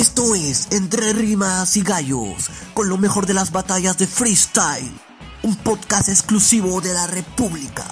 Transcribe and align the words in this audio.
Esto 0.00 0.34
es 0.34 0.72
Entre 0.72 1.12
Rimas 1.12 1.76
y 1.76 1.82
Gallos, 1.82 2.48
con 2.72 2.88
lo 2.88 2.96
mejor 2.96 3.26
de 3.26 3.34
las 3.34 3.52
batallas 3.52 3.98
de 3.98 4.06
freestyle. 4.06 4.90
Un 5.42 5.54
podcast 5.56 6.08
exclusivo 6.08 6.80
de 6.80 6.94
la 6.94 7.06
República. 7.06 7.84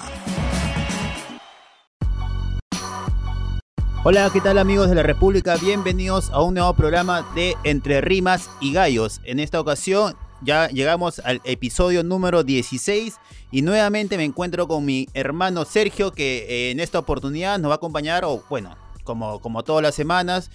Hola, 4.03 4.27
¿qué 4.33 4.41
tal 4.41 4.57
amigos 4.57 4.89
de 4.89 4.95
la 4.95 5.03
República? 5.03 5.55
Bienvenidos 5.57 6.31
a 6.31 6.41
un 6.41 6.55
nuevo 6.55 6.73
programa 6.73 7.31
de 7.35 7.53
Entre 7.63 8.01
Rimas 8.01 8.49
y 8.59 8.73
Gallos. 8.73 9.21
En 9.23 9.39
esta 9.39 9.59
ocasión 9.59 10.15
ya 10.41 10.67
llegamos 10.69 11.19
al 11.19 11.41
episodio 11.43 12.03
número 12.03 12.41
16 12.43 13.17
y 13.51 13.61
nuevamente 13.61 14.17
me 14.17 14.23
encuentro 14.23 14.67
con 14.67 14.83
mi 14.83 15.07
hermano 15.13 15.63
Sergio 15.63 16.11
que 16.11 16.47
eh, 16.49 16.71
en 16.71 16.79
esta 16.79 16.97
oportunidad 16.97 17.59
nos 17.59 17.69
va 17.69 17.75
a 17.75 17.77
acompañar, 17.77 18.25
o 18.25 18.43
bueno, 18.49 18.75
como, 19.03 19.39
como 19.41 19.63
todas 19.63 19.83
las 19.83 19.93
semanas, 19.93 20.49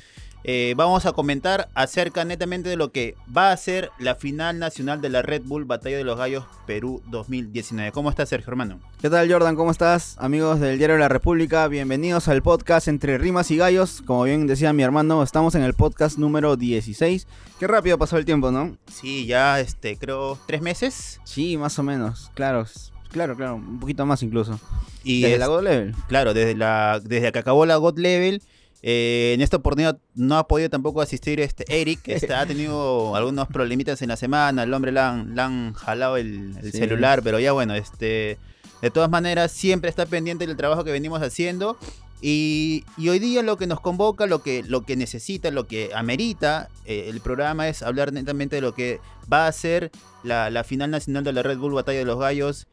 eh, 0.47 0.75
vamos 0.77 1.07
a 1.07 1.13
comentar 1.13 1.71
acerca 1.75 2.23
netamente 2.27 2.69
de 2.69 2.77
lo 2.77 2.93
que 2.93 3.15
va 3.35 3.51
a 3.51 3.57
ser 3.57 3.91
la 3.99 4.15
final 4.15 4.59
nacional 4.59 5.01
de 5.01 5.09
la 5.09 5.23
Red 5.23 5.43
Bull 5.45 5.65
Batalla 5.65 5.97
de 5.97 6.05
los 6.05 6.19
Gallos 6.19 6.45
Perú 6.67 7.03
2019. 7.07 7.93
¿Cómo 7.93 8.11
estás, 8.11 8.29
Sergio, 8.29 8.51
hermano? 8.51 8.79
¿Qué 9.01 9.09
tal, 9.09 9.31
Jordan? 9.33 9.57
¿Cómo 9.57 9.71
estás? 9.71 10.17
Amigos 10.19 10.61
del 10.61 10.77
Diario 10.77 10.97
de 10.97 11.01
la 11.01 11.09
República, 11.09 11.67
bienvenidos 11.69 12.29
al 12.29 12.43
podcast 12.43 12.89
Entre 12.89 13.17
Rimas 13.17 13.51
y 13.51 13.57
Gallos. 13.57 14.03
Como 14.05 14.25
bien 14.25 14.47
decía 14.47 14.75
mi 14.75 14.83
hermano, 14.83 15.23
estamos 15.23 15.55
en 15.55 15.63
el 15.63 15.73
podcast 15.73 16.19
número 16.19 16.57
16. 16.57 17.27
Qué 17.59 17.67
rápido 17.67 17.97
pasó 17.97 18.19
el 18.19 18.27
tiempo, 18.27 18.51
¿no? 18.51 18.77
Sí, 18.93 19.25
ya, 19.25 19.61
este, 19.61 19.97
creo, 19.97 20.39
tres 20.47 20.61
meses. 20.61 21.21
Sí, 21.25 21.57
más 21.57 21.79
o 21.79 21.83
menos, 21.83 22.31
claro. 22.35 22.67
Claro, 23.11 23.37
claro, 23.37 23.55
un 23.55 23.79
poquito 23.81 24.05
más 24.05 24.23
incluso. 24.23 24.59
Y 25.05 25.23
desde 25.23 25.35
es- 25.35 25.41
la 25.41 25.47
God 25.47 25.63
Level. 25.63 25.95
Claro, 26.09 26.35
desde, 26.35 26.55
la, 26.55 27.01
desde 27.03 27.31
que 27.33 27.39
acabó 27.39 27.65
la 27.65 27.77
God 27.77 27.99
Level. 27.99 28.43
Eh, 28.87 29.33
en 29.35 29.41
esta 29.41 29.57
oportunidad 29.57 29.99
no 30.15 30.37
ha 30.37 30.47
podido 30.47 30.69
tampoco 30.69 31.01
asistir 31.01 31.41
este 31.41 31.65
Eric, 31.69 32.03
que 32.03 32.15
está- 32.17 32.41
ha 32.43 32.47
tenido 32.47 33.17
algunos 33.17 33.49
problemitas 33.49 34.03
en 34.03 34.09
la 34.11 34.17
semana, 34.17 34.65
el 34.65 34.75
hombre 34.75 34.93
le 34.93 35.01
han, 35.01 35.35
le 35.35 35.41
han 35.41 35.73
jalado 35.73 36.19
el, 36.19 36.55
el 36.63 36.71
Sí. 36.73 36.79
celular, 36.79 37.23
pero 37.23 37.41
ya 37.41 37.53
bueno, 37.53 37.75
este 37.75 38.37
de 38.83 38.91
todas 38.91 39.09
maneras 39.09 39.51
siempre 39.53 39.89
está 39.89 40.05
pendiente 40.05 40.47
del 40.47 40.57
trabajo 40.59 40.85
que 40.85 40.93
venimos 40.93 41.23
haciendo 41.23 41.79
y, 42.21 42.85
y 42.99 43.09
hoy 43.09 43.19
día 43.19 43.43
lo 43.43 43.57
que 43.57 43.67
nos 43.67 43.81
convoca, 43.81 44.27
lo 44.27 44.43
que, 44.43 44.63
lo 44.63 44.83
que 44.83 44.97
necesita, 44.97 45.51
lo 45.51 45.67
que 45.67 45.91
amerita 45.95 46.69
eh, 46.85 47.07
el 47.09 47.21
programa 47.21 47.69
es 47.69 47.83
hablar 47.83 48.13
netamente 48.13 48.57
de 48.57 48.63
lo 48.63 48.75
que 48.75 49.01
va 49.33 49.47
a 49.47 49.53
ser 49.53 49.91
la, 50.23 50.51
la 50.51 50.63
final 50.65 50.91
nacional 50.91 51.25
de 51.25 51.33
la 51.33 51.43
Red 51.43 51.57
Bull 51.59 51.73
Batalla 51.73 51.99
de 52.01 52.05
los 52.05 52.19
Gallos, 52.19 52.67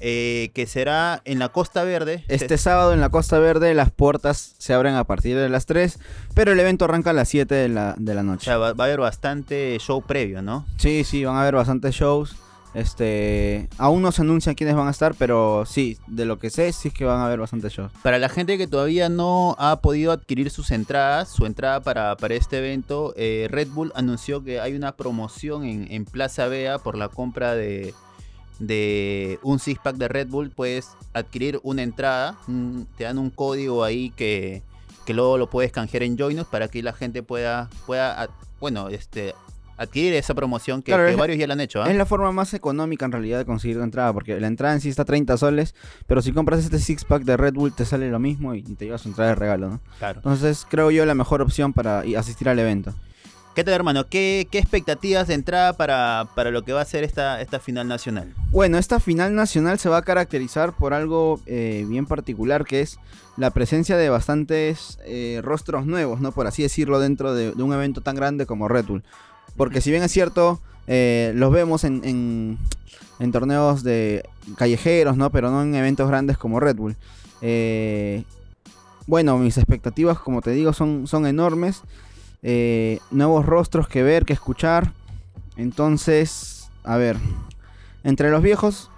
eh, 0.00 0.50
que 0.54 0.66
será 0.66 1.20
en 1.24 1.38
la 1.38 1.48
Costa 1.50 1.84
Verde. 1.84 2.24
Este 2.28 2.58
sábado 2.58 2.92
en 2.92 3.00
la 3.00 3.08
Costa 3.08 3.38
Verde 3.38 3.74
las 3.74 3.90
puertas 3.90 4.54
se 4.58 4.74
abren 4.74 4.94
a 4.94 5.04
partir 5.04 5.36
de 5.36 5.48
las 5.48 5.66
3, 5.66 5.98
pero 6.34 6.52
el 6.52 6.60
evento 6.60 6.84
arranca 6.84 7.10
a 7.10 7.14
las 7.14 7.28
7 7.28 7.54
de 7.54 7.68
la, 7.68 7.94
de 7.98 8.14
la 8.14 8.20
O 8.20 8.24
noche. 8.24 8.44
sea, 8.44 8.58
va, 8.58 8.72
va 8.72 8.84
a 8.84 8.86
haber 8.86 9.00
bastante 9.00 9.76
show 9.80 10.02
previo, 10.02 10.42
¿no? 10.42 10.66
Sí, 10.76 11.04
sí, 11.04 11.24
van 11.24 11.36
a 11.36 11.42
haber 11.42 11.54
bastantes 11.54 11.94
shows. 11.94 12.36
Este, 12.74 13.68
aún 13.78 14.02
no 14.02 14.12
se 14.12 14.22
anuncia 14.22 14.54
quiénes 14.54 14.76
van 14.76 14.86
a 14.88 14.90
estar, 14.90 15.14
pero 15.14 15.64
sí, 15.66 15.98
de 16.06 16.24
lo 16.26 16.38
que 16.38 16.50
sé, 16.50 16.72
sí 16.72 16.88
es 16.88 16.94
que 16.94 17.04
van 17.04 17.18
a 17.18 17.26
haber 17.26 17.40
bastantes 17.40 17.72
shows. 17.72 17.90
Para 18.02 18.18
la 18.18 18.28
gente 18.28 18.56
que 18.58 18.66
todavía 18.66 19.08
no 19.08 19.56
ha 19.58 19.80
podido 19.80 20.12
adquirir 20.12 20.50
sus 20.50 20.70
entradas, 20.70 21.28
su 21.28 21.46
entrada 21.46 21.80
para, 21.80 22.16
para 22.16 22.34
este 22.34 22.58
evento, 22.58 23.14
eh, 23.16 23.48
Red 23.50 23.68
Bull 23.68 23.90
anunció 23.96 24.44
que 24.44 24.60
hay 24.60 24.74
una 24.74 24.92
promoción 24.92 25.64
en, 25.64 25.90
en 25.90 26.04
Plaza 26.04 26.46
Vea 26.46 26.78
por 26.78 26.96
la 26.96 27.08
compra 27.08 27.54
de, 27.54 27.94
de 28.58 29.38
un 29.42 29.58
six 29.58 29.80
pack 29.82 29.96
de 29.96 30.08
Red 30.08 30.28
Bull. 30.28 30.50
Puedes 30.50 30.90
adquirir 31.12 31.60
una 31.62 31.82
entrada, 31.82 32.36
te 32.96 33.04
dan 33.04 33.18
un 33.18 33.30
código 33.30 33.84
ahí 33.84 34.10
que, 34.10 34.62
que 35.06 35.14
luego 35.14 35.38
lo 35.38 35.48
puedes 35.50 35.72
canjear 35.72 36.02
en 36.02 36.18
Joinus 36.18 36.46
para 36.46 36.68
que 36.68 36.82
la 36.82 36.92
gente 36.92 37.22
pueda, 37.22 37.68
pueda 37.86 38.28
bueno, 38.60 38.88
este, 38.88 39.34
adquirir 39.76 40.14
esa 40.14 40.34
promoción 40.34 40.82
que, 40.82 40.90
Claro, 40.90 41.04
que 41.06 41.12
es- 41.12 41.16
varios 41.16 41.38
ya 41.38 41.46
la 41.46 41.52
han 41.54 41.60
hecho. 41.60 41.82
¿ah? 41.82 41.90
Es 41.90 41.96
la 41.96 42.04
forma 42.06 42.32
más 42.32 42.52
económica 42.54 43.04
en 43.06 43.12
realidad 43.12 43.38
de 43.38 43.44
conseguir 43.44 43.76
la 43.76 43.84
entrada, 43.84 44.12
porque 44.12 44.40
la 44.40 44.48
entrada 44.48 44.74
en 44.74 44.80
sí 44.80 44.88
está 44.88 45.04
30 45.04 45.36
soles, 45.36 45.74
pero 46.06 46.20
si 46.22 46.32
compras 46.32 46.64
este 46.64 46.78
six 46.80 47.04
pack 47.04 47.22
de 47.22 47.36
Red 47.36 47.54
Bull 47.54 47.72
te 47.72 47.84
sale 47.84 48.10
lo 48.10 48.18
mismo 48.18 48.54
y 48.54 48.62
te 48.62 48.86
llevas 48.86 49.02
su 49.02 49.08
entrada 49.08 49.30
de 49.30 49.36
regalo, 49.36 49.68
¿no? 49.70 49.80
Claro. 49.98 50.18
Entonces 50.18 50.66
creo 50.68 50.90
yo 50.90 51.06
la 51.06 51.14
mejor 51.14 51.40
opción 51.42 51.72
para 51.72 52.00
asistir 52.16 52.48
al 52.48 52.58
evento. 52.58 52.92
¿Qué 53.58 53.64
tal, 53.64 53.74
hermano? 53.74 54.06
¿Qué, 54.06 54.46
qué 54.52 54.60
expectativas 54.60 55.26
de 55.26 55.34
entrada 55.34 55.72
para, 55.72 56.28
para 56.36 56.52
lo 56.52 56.62
que 56.62 56.72
va 56.72 56.80
a 56.80 56.84
ser 56.84 57.02
esta, 57.02 57.40
esta 57.40 57.58
final 57.58 57.88
nacional? 57.88 58.32
Bueno, 58.52 58.78
esta 58.78 59.00
final 59.00 59.34
nacional 59.34 59.80
se 59.80 59.88
va 59.88 59.96
a 59.96 60.02
caracterizar 60.02 60.76
por 60.76 60.94
algo 60.94 61.40
eh, 61.44 61.84
bien 61.88 62.06
particular, 62.06 62.64
que 62.64 62.82
es 62.82 63.00
la 63.36 63.50
presencia 63.50 63.96
de 63.96 64.10
bastantes 64.10 65.00
eh, 65.06 65.40
rostros 65.42 65.86
nuevos, 65.86 66.20
¿no? 66.20 66.30
Por 66.30 66.46
así 66.46 66.62
decirlo, 66.62 67.00
dentro 67.00 67.34
de, 67.34 67.50
de 67.50 67.60
un 67.64 67.72
evento 67.72 68.00
tan 68.00 68.14
grande 68.14 68.46
como 68.46 68.68
Red 68.68 68.84
Bull. 68.84 69.02
Porque 69.56 69.80
si 69.80 69.90
bien 69.90 70.04
es 70.04 70.12
cierto, 70.12 70.60
eh, 70.86 71.32
los 71.34 71.50
vemos 71.50 71.82
en, 71.82 72.02
en- 72.04 72.58
en 73.18 73.32
torneos 73.32 73.82
de 73.82 74.22
callejeros, 74.56 75.16
¿no? 75.16 75.30
Pero 75.30 75.50
no 75.50 75.62
en 75.62 75.74
eventos 75.74 76.08
grandes 76.08 76.38
como 76.38 76.60
Red 76.60 76.76
Bull. 76.76 76.94
Bueno, 79.08 79.36
mis 79.38 79.56
expectativas, 79.58 80.20
como 80.20 80.42
te 80.42 80.52
digo, 80.52 80.72
son, 80.72 81.08
son 81.08 81.26
enormes. 81.26 81.82
Eh, 82.42 83.00
nuevos 83.10 83.44
rostros 83.46 83.88
que 83.88 84.02
ver, 84.02 84.24
que 84.24 84.32
escuchar. 84.32 84.92
Entonces, 85.56 86.70
a 86.84 86.96
ver, 86.96 87.16
entre 88.04 88.30
los 88.30 88.42
viejos, 88.42 88.90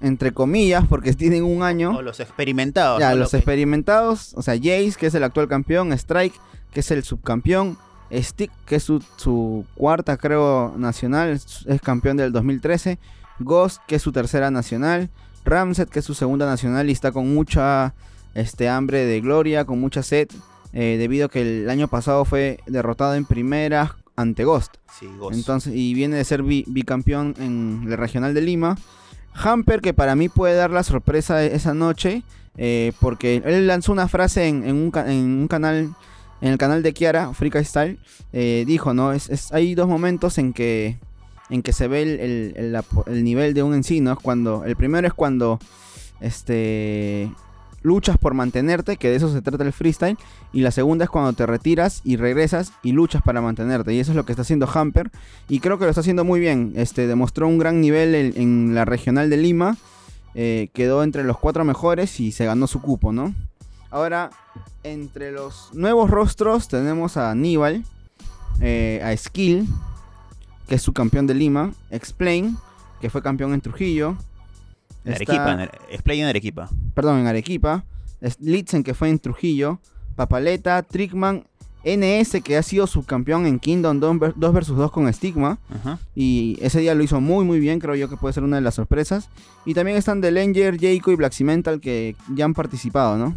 entre 0.00 0.32
comillas, 0.32 0.84
porque 0.88 1.12
tienen 1.14 1.44
un 1.44 1.62
año. 1.62 1.96
O 1.96 2.02
los 2.02 2.20
experimentados. 2.20 3.00
Ya, 3.00 3.14
los 3.14 3.34
experimentados, 3.34 4.34
o 4.34 4.42
sea, 4.42 4.54
Jace, 4.54 4.94
que 4.98 5.06
es 5.06 5.14
el 5.14 5.24
actual 5.24 5.48
campeón, 5.48 5.92
Strike, 5.92 6.34
que 6.72 6.80
es 6.80 6.90
el 6.90 7.04
subcampeón, 7.04 7.78
Stick, 8.12 8.50
que 8.66 8.76
es 8.76 8.82
su, 8.82 9.02
su 9.16 9.64
cuarta, 9.74 10.16
creo, 10.16 10.74
nacional, 10.76 11.30
es, 11.30 11.64
es 11.66 11.80
campeón 11.80 12.16
del 12.16 12.32
2013, 12.32 12.98
Ghost, 13.40 13.82
que 13.86 13.96
es 13.96 14.02
su 14.02 14.12
tercera 14.12 14.50
nacional, 14.50 15.10
Ramset, 15.44 15.88
que 15.88 16.00
es 16.00 16.04
su 16.04 16.14
segunda 16.14 16.46
nacional 16.46 16.88
y 16.88 16.92
está 16.92 17.12
con 17.12 17.32
mucha 17.34 17.94
este, 18.34 18.68
hambre 18.68 19.04
de 19.04 19.20
gloria, 19.20 19.64
con 19.64 19.80
mucha 19.80 20.02
sed, 20.02 20.28
eh, 20.78 20.96
debido 20.98 21.26
a 21.26 21.28
que 21.30 21.40
el 21.40 21.70
año 21.70 21.88
pasado 21.88 22.26
fue 22.26 22.58
derrotado 22.66 23.14
en 23.14 23.24
primera 23.24 23.96
ante 24.14 24.44
Ghost. 24.44 24.74
Sí, 24.98 25.06
Ghost. 25.18 25.34
Entonces, 25.36 25.72
y 25.74 25.94
viene 25.94 26.16
de 26.16 26.24
ser 26.24 26.42
bi- 26.42 26.64
bicampeón 26.68 27.34
en 27.38 27.80
el 27.86 27.96
regional 27.96 28.34
de 28.34 28.42
Lima. 28.42 28.76
Hamper, 29.32 29.80
que 29.80 29.94
para 29.94 30.14
mí 30.16 30.28
puede 30.28 30.54
dar 30.54 30.70
la 30.70 30.82
sorpresa 30.82 31.42
esa 31.44 31.72
noche, 31.74 32.22
eh, 32.58 32.92
porque 33.00 33.42
él 33.44 33.66
lanzó 33.66 33.92
una 33.92 34.06
frase 34.08 34.48
en, 34.48 34.64
en 34.64 34.76
un, 34.76 34.90
ca- 34.90 35.10
en 35.10 35.18
un 35.40 35.48
canal, 35.48 35.94
en 36.42 36.52
el 36.52 36.58
canal 36.58 36.82
de 36.82 36.92
Kiara, 36.92 37.32
Freaka 37.32 37.62
Style, 37.64 37.98
eh, 38.32 38.64
dijo, 38.66 38.92
¿no? 38.94 39.12
Es, 39.12 39.28
es- 39.30 39.52
hay 39.52 39.74
dos 39.74 39.88
momentos 39.88 40.36
en 40.38 40.52
que, 40.52 40.98
en 41.50 41.62
que 41.62 41.72
se 41.72 41.88
ve 41.88 42.02
el, 42.02 42.20
el- 42.20 42.54
el- 42.56 42.72
la 42.72 42.82
po- 42.82 43.04
el 43.06 43.24
nivel 43.24 43.52
de 43.54 43.62
un 43.62 43.74
encino. 43.74 44.12
Es 44.12 44.18
cuando, 44.18 44.64
el 44.64 44.76
primero 44.76 45.06
es 45.06 45.14
cuando 45.14 45.58
este, 46.20 47.30
luchas 47.86 48.18
por 48.18 48.34
mantenerte, 48.34 48.96
que 48.96 49.08
de 49.08 49.16
eso 49.16 49.32
se 49.32 49.40
trata 49.40 49.64
el 49.64 49.72
freestyle. 49.72 50.18
Y 50.52 50.60
la 50.60 50.70
segunda 50.70 51.04
es 51.04 51.10
cuando 51.10 51.32
te 51.32 51.46
retiras 51.46 52.02
y 52.04 52.16
regresas 52.16 52.72
y 52.82 52.92
luchas 52.92 53.22
para 53.22 53.40
mantenerte. 53.40 53.94
Y 53.94 54.00
eso 54.00 54.12
es 54.12 54.16
lo 54.16 54.26
que 54.26 54.32
está 54.32 54.42
haciendo 54.42 54.68
Hamper. 54.72 55.10
Y 55.48 55.60
creo 55.60 55.78
que 55.78 55.84
lo 55.84 55.90
está 55.90 56.00
haciendo 56.00 56.24
muy 56.24 56.40
bien. 56.40 56.72
Este, 56.76 57.06
demostró 57.06 57.46
un 57.46 57.58
gran 57.58 57.80
nivel 57.80 58.14
en, 58.14 58.74
la 58.74 58.84
regional 58.84 59.30
de 59.30 59.36
Lima. 59.36 59.76
Eh, 60.34 60.68
quedó 60.74 61.02
entre 61.02 61.24
los 61.24 61.38
cuatro 61.38 61.64
mejores 61.64 62.20
y 62.20 62.32
se 62.32 62.44
ganó 62.44 62.66
su 62.66 62.82
cupo, 62.82 63.12
¿no? 63.12 63.34
Ahora, 63.90 64.30
entre 64.82 65.32
los 65.32 65.70
nuevos 65.72 66.10
rostros 66.10 66.68
tenemos 66.68 67.16
a 67.16 67.30
Aníbal, 67.30 67.84
eh, 68.60 69.00
a 69.02 69.16
Skill, 69.16 69.66
que 70.68 70.74
es 70.74 70.82
su 70.82 70.92
campeón 70.92 71.26
de 71.26 71.34
Lima, 71.34 71.72
Explain, 71.90 72.58
que 73.00 73.08
fue 73.08 73.22
campeón 73.22 73.54
en 73.54 73.60
Trujillo. 73.60 74.16
En 75.06 75.14
Arequipa, 75.14 75.52
en 75.52 75.60
Are- 75.60 76.20
en 76.20 76.26
Arequipa. 76.26 76.68
perdón, 76.94 77.18
en 77.20 77.26
Arequipa, 77.26 77.84
Litzen 78.40 78.82
que 78.82 78.92
fue 78.94 79.08
en 79.08 79.18
Trujillo, 79.18 79.80
Papaleta, 80.16 80.82
Trickman, 80.82 81.46
NS 81.84 82.40
que 82.42 82.56
ha 82.56 82.62
sido 82.64 82.86
subcampeón 82.88 83.46
en 83.46 83.60
Kingdom 83.60 84.00
2 84.00 84.18
vs 84.34 84.66
2 84.74 84.90
con 84.90 85.12
Stigma 85.12 85.58
Ajá. 85.72 86.00
y 86.16 86.58
ese 86.60 86.80
día 86.80 86.94
lo 86.96 87.04
hizo 87.04 87.20
muy 87.20 87.44
muy 87.44 87.60
bien, 87.60 87.78
creo 87.78 87.94
yo 87.94 88.08
que 88.08 88.16
puede 88.16 88.32
ser 88.34 88.42
una 88.42 88.56
de 88.56 88.62
las 88.62 88.74
sorpresas. 88.74 89.28
Y 89.64 89.74
también 89.74 89.96
están 89.96 90.20
Delanger, 90.20 90.80
Jayco 90.80 91.12
y 91.12 91.14
Black 91.14 91.32
Cimental 91.32 91.80
que 91.80 92.16
ya 92.34 92.44
han 92.44 92.54
participado, 92.54 93.16
¿no? 93.16 93.36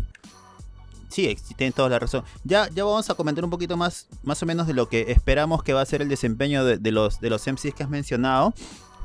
Sí, 1.10 1.36
tienen 1.57 1.74
toda 1.74 1.89
la 1.89 2.00
razón. 2.00 2.24
Ya, 2.44 2.69
ya 2.69 2.83
vamos 2.86 3.10
a 3.10 3.15
comentar 3.15 3.44
un 3.44 3.50
poquito 3.50 3.75
más, 3.77 4.07
más 4.24 4.42
o 4.44 4.45
menos 4.45 4.68
de 4.68 4.74
lo 4.74 4.88
que 4.89 5.12
esperamos 5.12 5.63
que 5.63 5.74
va 5.74 5.81
a 5.81 5.86
ser 5.86 6.01
el 6.01 6.10
desempeño 6.10 6.63
de, 6.63 6.77
de 6.77 6.92
los, 6.92 7.19
de 7.19 7.30
los 7.31 7.45
MCs 7.48 7.74
que 7.75 7.83
has 7.83 7.89
mencionado. 7.89 8.54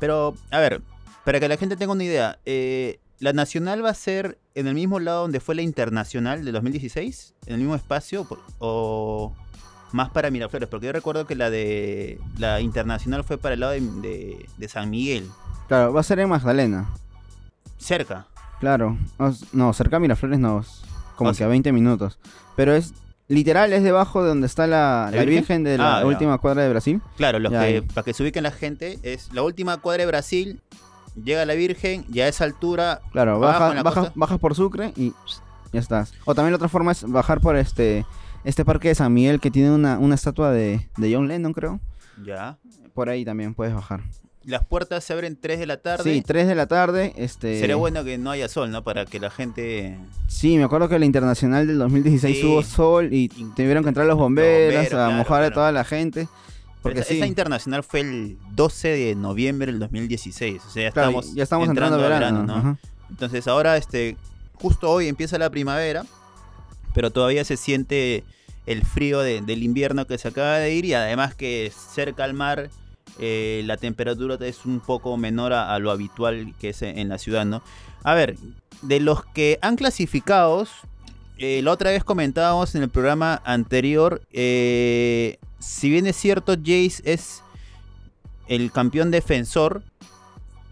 Pero, 0.00 0.34
a 0.50 0.58
ver, 0.58 0.82
para 1.24 1.40
que 1.40 1.48
la 1.48 1.56
gente 1.56 1.76
tenga 1.76 1.92
una 1.92 2.04
idea, 2.04 2.38
eh, 2.44 2.98
¿la 3.18 3.32
nacional 3.32 3.84
va 3.84 3.90
a 3.90 3.94
ser 3.94 4.38
en 4.54 4.66
el 4.66 4.74
mismo 4.74 5.00
lado 5.00 5.22
donde 5.22 5.40
fue 5.40 5.54
la 5.54 5.62
internacional 5.62 6.44
de 6.44 6.52
2016? 6.52 7.34
¿En 7.46 7.54
el 7.54 7.60
mismo 7.60 7.74
espacio? 7.74 8.26
¿O 8.58 9.32
más 9.92 10.10
para 10.10 10.30
Miraflores? 10.30 10.68
Porque 10.68 10.86
yo 10.86 10.92
recuerdo 10.92 11.26
que 11.26 11.34
la 11.34 11.50
de 11.50 12.18
la 12.38 12.60
internacional 12.60 13.24
fue 13.24 13.38
para 13.38 13.54
el 13.54 13.60
lado 13.60 13.72
de, 13.72 13.80
de- 13.80 14.46
de 14.56 14.68
San 14.68 14.90
Miguel. 14.90 15.28
Claro, 15.68 15.92
va 15.92 16.00
a 16.00 16.04
ser 16.04 16.18
en 16.20 16.28
Magdalena. 16.28 16.88
Cerca. 17.78 18.26
Claro. 18.60 18.96
No, 19.52 19.72
cerca 19.72 19.96
a 19.96 20.00
Miraflores 20.00 20.38
no. 20.38 20.64
Como 21.16 21.30
O 21.30 21.34
que 21.34 21.44
a 21.44 21.48
20 21.48 21.70
minutos. 21.72 22.18
Pero 22.56 22.74
es 22.74 22.92
literal 23.28 23.72
es 23.72 23.82
debajo 23.82 24.22
de 24.22 24.28
donde 24.28 24.46
está 24.46 24.66
la, 24.66 25.08
¿La 25.10 25.16
la 25.18 25.24
Virgen? 25.24 25.28
Virgen 25.28 25.64
de 25.64 25.78
la 25.78 25.98
Ah, 25.98 26.06
última 26.06 26.38
cuadra 26.38 26.62
de 26.62 26.68
Brasil. 26.70 27.00
Claro, 27.16 27.38
los 27.38 27.52
que, 27.52 27.82
para 27.94 28.04
que 28.04 28.12
se 28.12 28.22
ubiquen 28.22 28.42
la 28.42 28.50
gente, 28.50 28.98
es 29.02 29.32
la 29.32 29.42
última 29.42 29.76
cuadra 29.78 30.02
de 30.02 30.06
Brasil, 30.06 30.60
llega 31.22 31.44
la 31.46 31.54
Virgen, 31.54 32.04
y 32.12 32.20
a 32.20 32.28
esa 32.28 32.44
altura 32.44 33.00
Claro, 33.12 33.38
baja- 33.40 33.74
la 33.74 33.82
bajas, 34.14 34.38
por 34.38 34.54
Sucre 34.54 34.92
y 34.96 35.12
ya 35.72 35.80
estás. 35.80 36.12
O 36.24 36.34
también 36.34 36.52
la 36.52 36.56
otra 36.56 36.68
forma 36.68 36.92
es 36.92 37.04
bajar 37.10 37.40
por 37.40 37.56
este 37.56 38.04
este 38.44 38.64
parque 38.64 38.88
de 38.88 38.94
San 38.94 39.12
Miguel 39.12 39.40
que 39.40 39.50
tiene 39.50 39.70
una, 39.70 39.98
una 39.98 40.14
estatua 40.14 40.50
de, 40.52 40.86
de 40.98 41.14
John 41.14 41.28
Lennon, 41.28 41.52
creo. 41.54 41.80
Ya. 42.24 42.58
Por 42.92 43.08
ahí 43.08 43.24
también 43.24 43.54
puedes 43.54 43.74
bajar. 43.74 44.02
Las 44.44 44.62
puertas 44.66 45.02
se 45.02 45.14
abren 45.14 45.38
3 45.40 45.58
de 45.58 45.64
la 45.66 45.78
tarde. 45.78 46.12
Sí, 46.12 46.20
3 46.20 46.46
de 46.46 46.54
la 46.54 46.66
tarde. 46.66 47.14
Este, 47.16 47.58
Sería 47.58 47.76
bueno 47.76 48.04
que 48.04 48.18
no 48.18 48.30
haya 48.30 48.46
sol, 48.48 48.70
¿no? 48.70 48.84
Para 48.84 49.06
que 49.06 49.18
la 49.18 49.30
gente... 49.30 49.96
Sí, 50.26 50.58
me 50.58 50.64
acuerdo 50.64 50.90
que 50.90 50.98
la 50.98 51.06
internacional 51.06 51.66
del 51.66 51.78
2016 51.78 52.36
Sí. 52.40 52.46
hubo 52.46 52.62
sol 52.62 53.08
y 53.14 53.28
tuvieron 53.56 53.82
que 53.82 53.88
entrar 53.88 54.06
los 54.06 54.18
bomberos, 54.18 54.74
bomberos, 54.74 54.86
a 54.88 54.90
claro, 54.90 55.12
mojar 55.12 55.36
a 55.36 55.46
claro. 55.46 55.54
toda 55.54 55.72
la 55.72 55.84
gente. 55.84 56.28
Porque 56.84 57.00
esa, 57.00 57.08
sí, 57.10 57.16
esa 57.16 57.26
internacional 57.26 57.82
fue 57.82 58.00
el 58.00 58.38
12 58.52 58.88
de 58.88 59.14
noviembre 59.16 59.66
del 59.72 59.80
2016. 59.80 60.62
O 60.64 60.70
sea, 60.70 60.82
ya 60.84 60.92
claro, 60.92 61.08
estamos, 61.10 61.34
ya 61.34 61.42
estamos 61.42 61.68
entrando, 61.68 61.96
a 61.96 62.08
verano. 62.08 62.42
¿no? 62.46 62.78
Entonces 63.10 63.48
ahora, 63.48 63.76
este, 63.76 64.16
justo 64.54 64.90
hoy 64.90 65.08
empieza 65.08 65.36
la 65.38 65.50
primavera, 65.50 66.04
pero 66.94 67.10
todavía 67.10 67.44
se 67.44 67.56
siente 67.56 68.22
el 68.66 68.84
frío 68.84 69.20
de- 69.20 69.40
del 69.42 69.62
invierno 69.62 70.06
que 70.06 70.16
se 70.18 70.28
acaba 70.28 70.58
de 70.58 70.72
ir 70.74 70.84
y 70.84 70.94
además 70.94 71.34
que 71.34 71.70
cerca 71.76 72.24
al 72.24 72.34
mar 72.34 72.70
eh, 73.18 73.62
la 73.66 73.76
temperatura 73.76 74.36
es 74.40 74.64
un 74.64 74.80
poco 74.80 75.16
menor 75.16 75.52
a, 75.52 75.72
a 75.74 75.78
lo 75.78 75.90
habitual 75.90 76.54
que 76.58 76.70
es 76.70 76.82
en, 76.82 76.98
en 76.98 77.08
la 77.08 77.18
ciudad, 77.18 77.44
¿no? 77.44 77.62
A 78.02 78.14
ver, 78.14 78.36
de 78.82 78.98
los 79.00 79.24
que 79.26 79.58
han 79.62 79.76
clasificados, 79.76 80.70
eh, 81.38 81.60
la 81.62 81.72
otra 81.72 81.90
vez 81.90 82.04
comentábamos 82.04 82.74
en 82.74 82.82
el 82.82 82.88
programa 82.90 83.40
anterior, 83.44 84.22
eh, 84.32 85.38
si 85.58 85.90
bien 85.90 86.06
es 86.06 86.16
cierto, 86.16 86.54
Jace 86.56 87.02
es 87.04 87.42
el 88.48 88.70
campeón 88.70 89.10
defensor, 89.10 89.82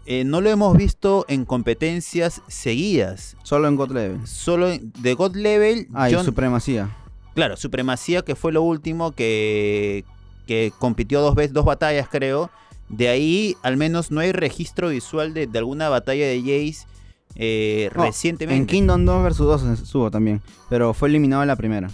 eh, 0.05 0.23
no 0.25 0.41
lo 0.41 0.49
hemos 0.49 0.75
visto 0.77 1.25
en 1.29 1.45
competencias 1.45 2.41
seguidas. 2.47 3.35
Solo 3.43 3.67
en 3.67 3.75
God 3.75 3.91
Level. 3.91 4.27
Solo 4.27 4.69
en- 4.71 4.91
de 4.99 5.13
God 5.13 5.35
Level, 5.35 5.87
Ah, 5.93 6.09
y 6.09 6.15
supremacía. 6.23 6.89
claro, 7.33 7.55
Supremacía, 7.57 8.21
que 8.23 8.35
fue 8.35 8.51
lo 8.51 8.61
último 8.61 9.11
que, 9.13 10.03
que 10.45 10.71
compitió 10.77 11.21
dos 11.21 11.35
veces, 11.35 11.53
dos 11.53 11.65
batallas, 11.65 12.07
creo. 12.09 12.49
De 12.89 13.07
ahí, 13.07 13.55
al 13.63 13.77
menos, 13.77 14.11
no 14.11 14.19
hay 14.19 14.33
registro 14.33 14.89
visual 14.89 15.33
de, 15.33 15.47
de 15.47 15.57
alguna 15.57 15.87
batalla 15.89 16.27
de 16.27 16.39
Jace 16.41 16.85
eh, 17.35 17.89
No, 17.95 18.03
recientemente. 18.03 18.59
En 18.59 18.65
Kingdom 18.67 19.05
2 19.05 19.23
vs 19.23 19.37
2 19.37 19.63
estuvo 19.81 20.11
también, 20.11 20.41
pero 20.69 20.93
fue 20.93 21.09
eliminado 21.09 21.41
en 21.43 21.47
la 21.47 21.55
primera. 21.55 21.89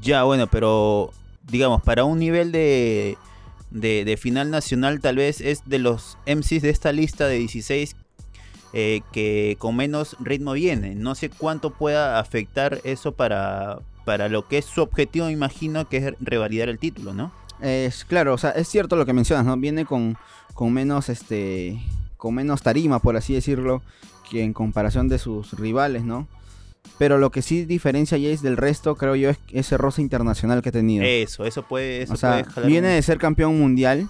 Ya, 0.00 0.22
bueno, 0.24 0.46
pero 0.46 1.12
digamos, 1.48 1.82
para 1.82 2.04
un 2.04 2.18
nivel 2.18 2.52
de, 2.52 3.16
de, 3.70 4.04
de 4.04 4.16
final 4.16 4.50
nacional, 4.50 5.00
tal 5.00 5.16
vez 5.16 5.40
es 5.40 5.62
de 5.66 5.78
los 5.78 6.16
MCs 6.26 6.62
de 6.62 6.70
esta 6.70 6.92
lista 6.92 7.26
de 7.26 7.38
16 7.38 7.96
eh, 8.72 9.00
que 9.12 9.56
con 9.58 9.74
menos 9.74 10.16
ritmo 10.20 10.52
viene. 10.52 10.94
No 10.94 11.14
sé 11.14 11.28
cuánto 11.28 11.70
pueda 11.70 12.20
afectar 12.20 12.80
eso 12.84 13.12
para, 13.12 13.80
para 14.04 14.28
lo 14.28 14.46
que 14.46 14.58
es 14.58 14.64
su 14.64 14.80
objetivo, 14.80 15.26
me 15.26 15.32
imagino, 15.32 15.88
que 15.88 15.96
es 15.96 16.14
revalidar 16.20 16.68
el 16.68 16.78
título, 16.78 17.12
¿no? 17.12 17.32
Es 17.60 18.04
claro, 18.04 18.32
o 18.32 18.38
sea, 18.38 18.50
es 18.50 18.68
cierto 18.68 18.96
lo 18.96 19.04
que 19.04 19.12
mencionas, 19.12 19.44
¿no? 19.44 19.56
Viene 19.56 19.84
con, 19.84 20.16
con 20.54 20.72
menos 20.72 21.08
este 21.08 21.80
con 22.20 22.34
menos 22.34 22.62
tarima, 22.62 23.00
por 23.00 23.16
así 23.16 23.34
decirlo, 23.34 23.82
que 24.30 24.44
en 24.44 24.52
comparación 24.52 25.08
de 25.08 25.18
sus 25.18 25.58
rivales, 25.58 26.04
¿no? 26.04 26.28
Pero 26.98 27.18
lo 27.18 27.30
que 27.30 27.42
sí 27.42 27.64
diferencia 27.64 28.16
a 28.16 28.20
Jace 28.20 28.42
del 28.46 28.56
resto, 28.56 28.94
creo 28.94 29.16
yo, 29.16 29.30
es 29.30 29.38
ese 29.52 29.76
roce 29.76 30.02
internacional 30.02 30.62
que 30.62 30.68
ha 30.68 30.72
tenido. 30.72 31.04
Eso, 31.04 31.44
eso 31.44 31.62
puede, 31.62 32.02
eso 32.02 32.12
o 32.12 32.16
sea, 32.16 32.44
puede 32.54 32.66
viene 32.68 32.88
un- 32.88 32.94
de 32.94 33.02
ser 33.02 33.18
campeón 33.18 33.58
mundial, 33.58 34.08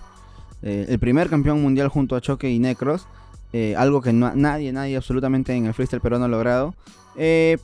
eh, 0.62 0.86
el 0.88 0.98
primer 0.98 1.30
campeón 1.30 1.62
mundial 1.62 1.88
junto 1.88 2.16
a 2.16 2.20
Choque 2.20 2.50
y 2.50 2.58
Necros, 2.58 3.06
eh, 3.52 3.74
algo 3.76 4.02
que 4.02 4.12
no- 4.12 4.34
nadie, 4.34 4.72
nadie 4.72 4.96
absolutamente 4.96 5.52
en 5.54 5.66
el 5.66 5.74
freestyle 5.74 6.00
peruano 6.02 6.26
ha 6.26 6.28
logrado. 6.28 6.74
Eh, 7.16 7.58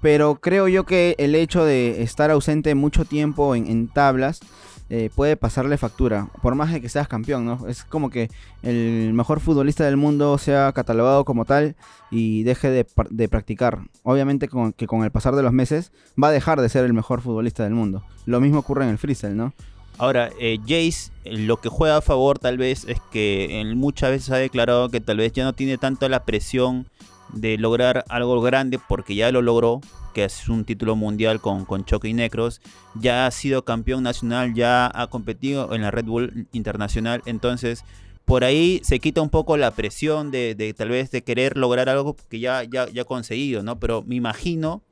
pero 0.00 0.36
creo 0.36 0.66
yo 0.66 0.84
que 0.84 1.14
el 1.18 1.34
hecho 1.34 1.62
de 1.64 2.02
estar 2.02 2.30
ausente 2.30 2.74
mucho 2.74 3.04
tiempo 3.04 3.54
en, 3.54 3.66
en 3.66 3.86
tablas 3.88 4.40
eh, 4.90 5.08
puede 5.14 5.36
pasarle 5.36 5.78
factura, 5.78 6.28
por 6.42 6.56
más 6.56 6.72
de 6.72 6.80
que 6.80 6.88
seas 6.88 7.06
campeón, 7.06 7.46
¿no? 7.46 7.66
Es 7.68 7.84
como 7.84 8.10
que 8.10 8.28
el 8.62 9.12
mejor 9.14 9.38
futbolista 9.38 9.84
del 9.84 9.96
mundo 9.96 10.36
sea 10.36 10.72
catalogado 10.72 11.24
como 11.24 11.44
tal 11.44 11.76
y 12.10 12.42
deje 12.42 12.70
de, 12.70 12.86
de 13.08 13.28
practicar. 13.28 13.78
Obviamente 14.02 14.48
con, 14.48 14.72
que 14.72 14.88
con 14.88 15.04
el 15.04 15.12
pasar 15.12 15.36
de 15.36 15.42
los 15.42 15.52
meses 15.52 15.92
va 16.22 16.28
a 16.28 16.32
dejar 16.32 16.60
de 16.60 16.68
ser 16.68 16.84
el 16.84 16.92
mejor 16.92 17.20
futbolista 17.20 17.62
del 17.62 17.74
mundo. 17.74 18.02
Lo 18.26 18.40
mismo 18.40 18.58
ocurre 18.58 18.82
en 18.82 18.90
el 18.90 18.98
freestyle, 18.98 19.36
¿no? 19.36 19.54
Ahora, 19.96 20.30
eh, 20.40 20.58
Jace 20.62 21.12
eh, 21.24 21.36
lo 21.36 21.58
que 21.58 21.68
juega 21.68 21.98
a 21.98 22.00
favor 22.00 22.38
tal 22.38 22.58
vez 22.58 22.84
es 22.88 22.98
que 23.12 23.60
él 23.60 23.76
muchas 23.76 24.10
veces 24.10 24.30
ha 24.30 24.36
declarado 24.38 24.88
que 24.88 25.00
tal 25.00 25.18
vez 25.18 25.32
ya 25.32 25.44
no 25.44 25.52
tiene 25.52 25.78
tanto 25.78 26.08
la 26.08 26.24
presión 26.24 26.86
de 27.32 27.58
lograr 27.58 28.04
algo 28.08 28.40
grande 28.40 28.78
porque 28.78 29.14
ya 29.14 29.30
lo 29.32 29.42
logró, 29.42 29.80
que 30.14 30.24
es 30.24 30.48
un 30.48 30.64
título 30.64 30.96
mundial 30.96 31.40
con, 31.40 31.64
con 31.64 31.84
Choque 31.84 32.08
y 32.08 32.14
Necros, 32.14 32.60
ya 32.94 33.26
ha 33.26 33.30
sido 33.30 33.64
campeón 33.64 34.02
nacional, 34.02 34.54
ya 34.54 34.90
ha 34.92 35.06
competido 35.08 35.74
en 35.74 35.82
la 35.82 35.90
Red 35.90 36.06
Bull 36.06 36.48
Internacional, 36.52 37.22
entonces 37.26 37.84
por 38.24 38.44
ahí 38.44 38.80
se 38.84 39.00
quita 39.00 39.22
un 39.22 39.30
poco 39.30 39.56
la 39.56 39.72
presión 39.72 40.30
de, 40.30 40.54
de 40.54 40.72
tal 40.72 40.90
vez 40.90 41.10
de 41.10 41.22
querer 41.22 41.56
lograr 41.56 41.88
algo 41.88 42.16
que 42.28 42.38
ya, 42.38 42.62
ya, 42.64 42.88
ya 42.88 43.02
ha 43.02 43.04
conseguido, 43.04 43.62
¿no? 43.62 43.80
Pero 43.80 44.02
me 44.02 44.14
imagino, 44.14 44.82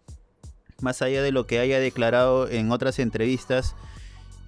más 0.81 1.03
allá 1.03 1.23
de 1.23 1.31
lo 1.31 1.47
que 1.47 1.61
haya 1.61 1.79
declarado 1.79 2.49
en 2.49 2.73
otras 2.73 2.99
entrevistas, 2.99 3.77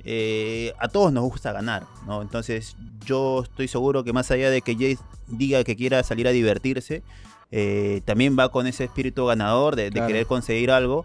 eh, 0.05 0.73
a 0.79 0.89
todos 0.89 1.13
nos 1.13 1.25
gusta 1.25 1.53
ganar, 1.53 1.87
¿no? 2.07 2.23
Entonces 2.23 2.77
yo 3.05 3.43
estoy 3.43 3.69
seguro 3.69 4.03
que 4.03 4.13
más 4.13 4.31
allá 4.31 4.51
de 4.51 4.63
que 4.63 4.75
Jace 4.75 5.05
diga 5.29 5.63
que 5.63 5.77
quiera 5.77 6.03
salir 6.03 6.27
a 6.27 6.31
divertirse, 6.31 7.03
eh, 7.51 8.01
también 8.05 8.37
va 8.39 8.51
con 8.51 8.67
ese 8.67 8.85
espíritu 8.85 9.27
ganador 9.27 9.77
de, 9.77 9.91
querer 9.91 10.27
conseguir 10.27 10.71
algo. 10.71 11.05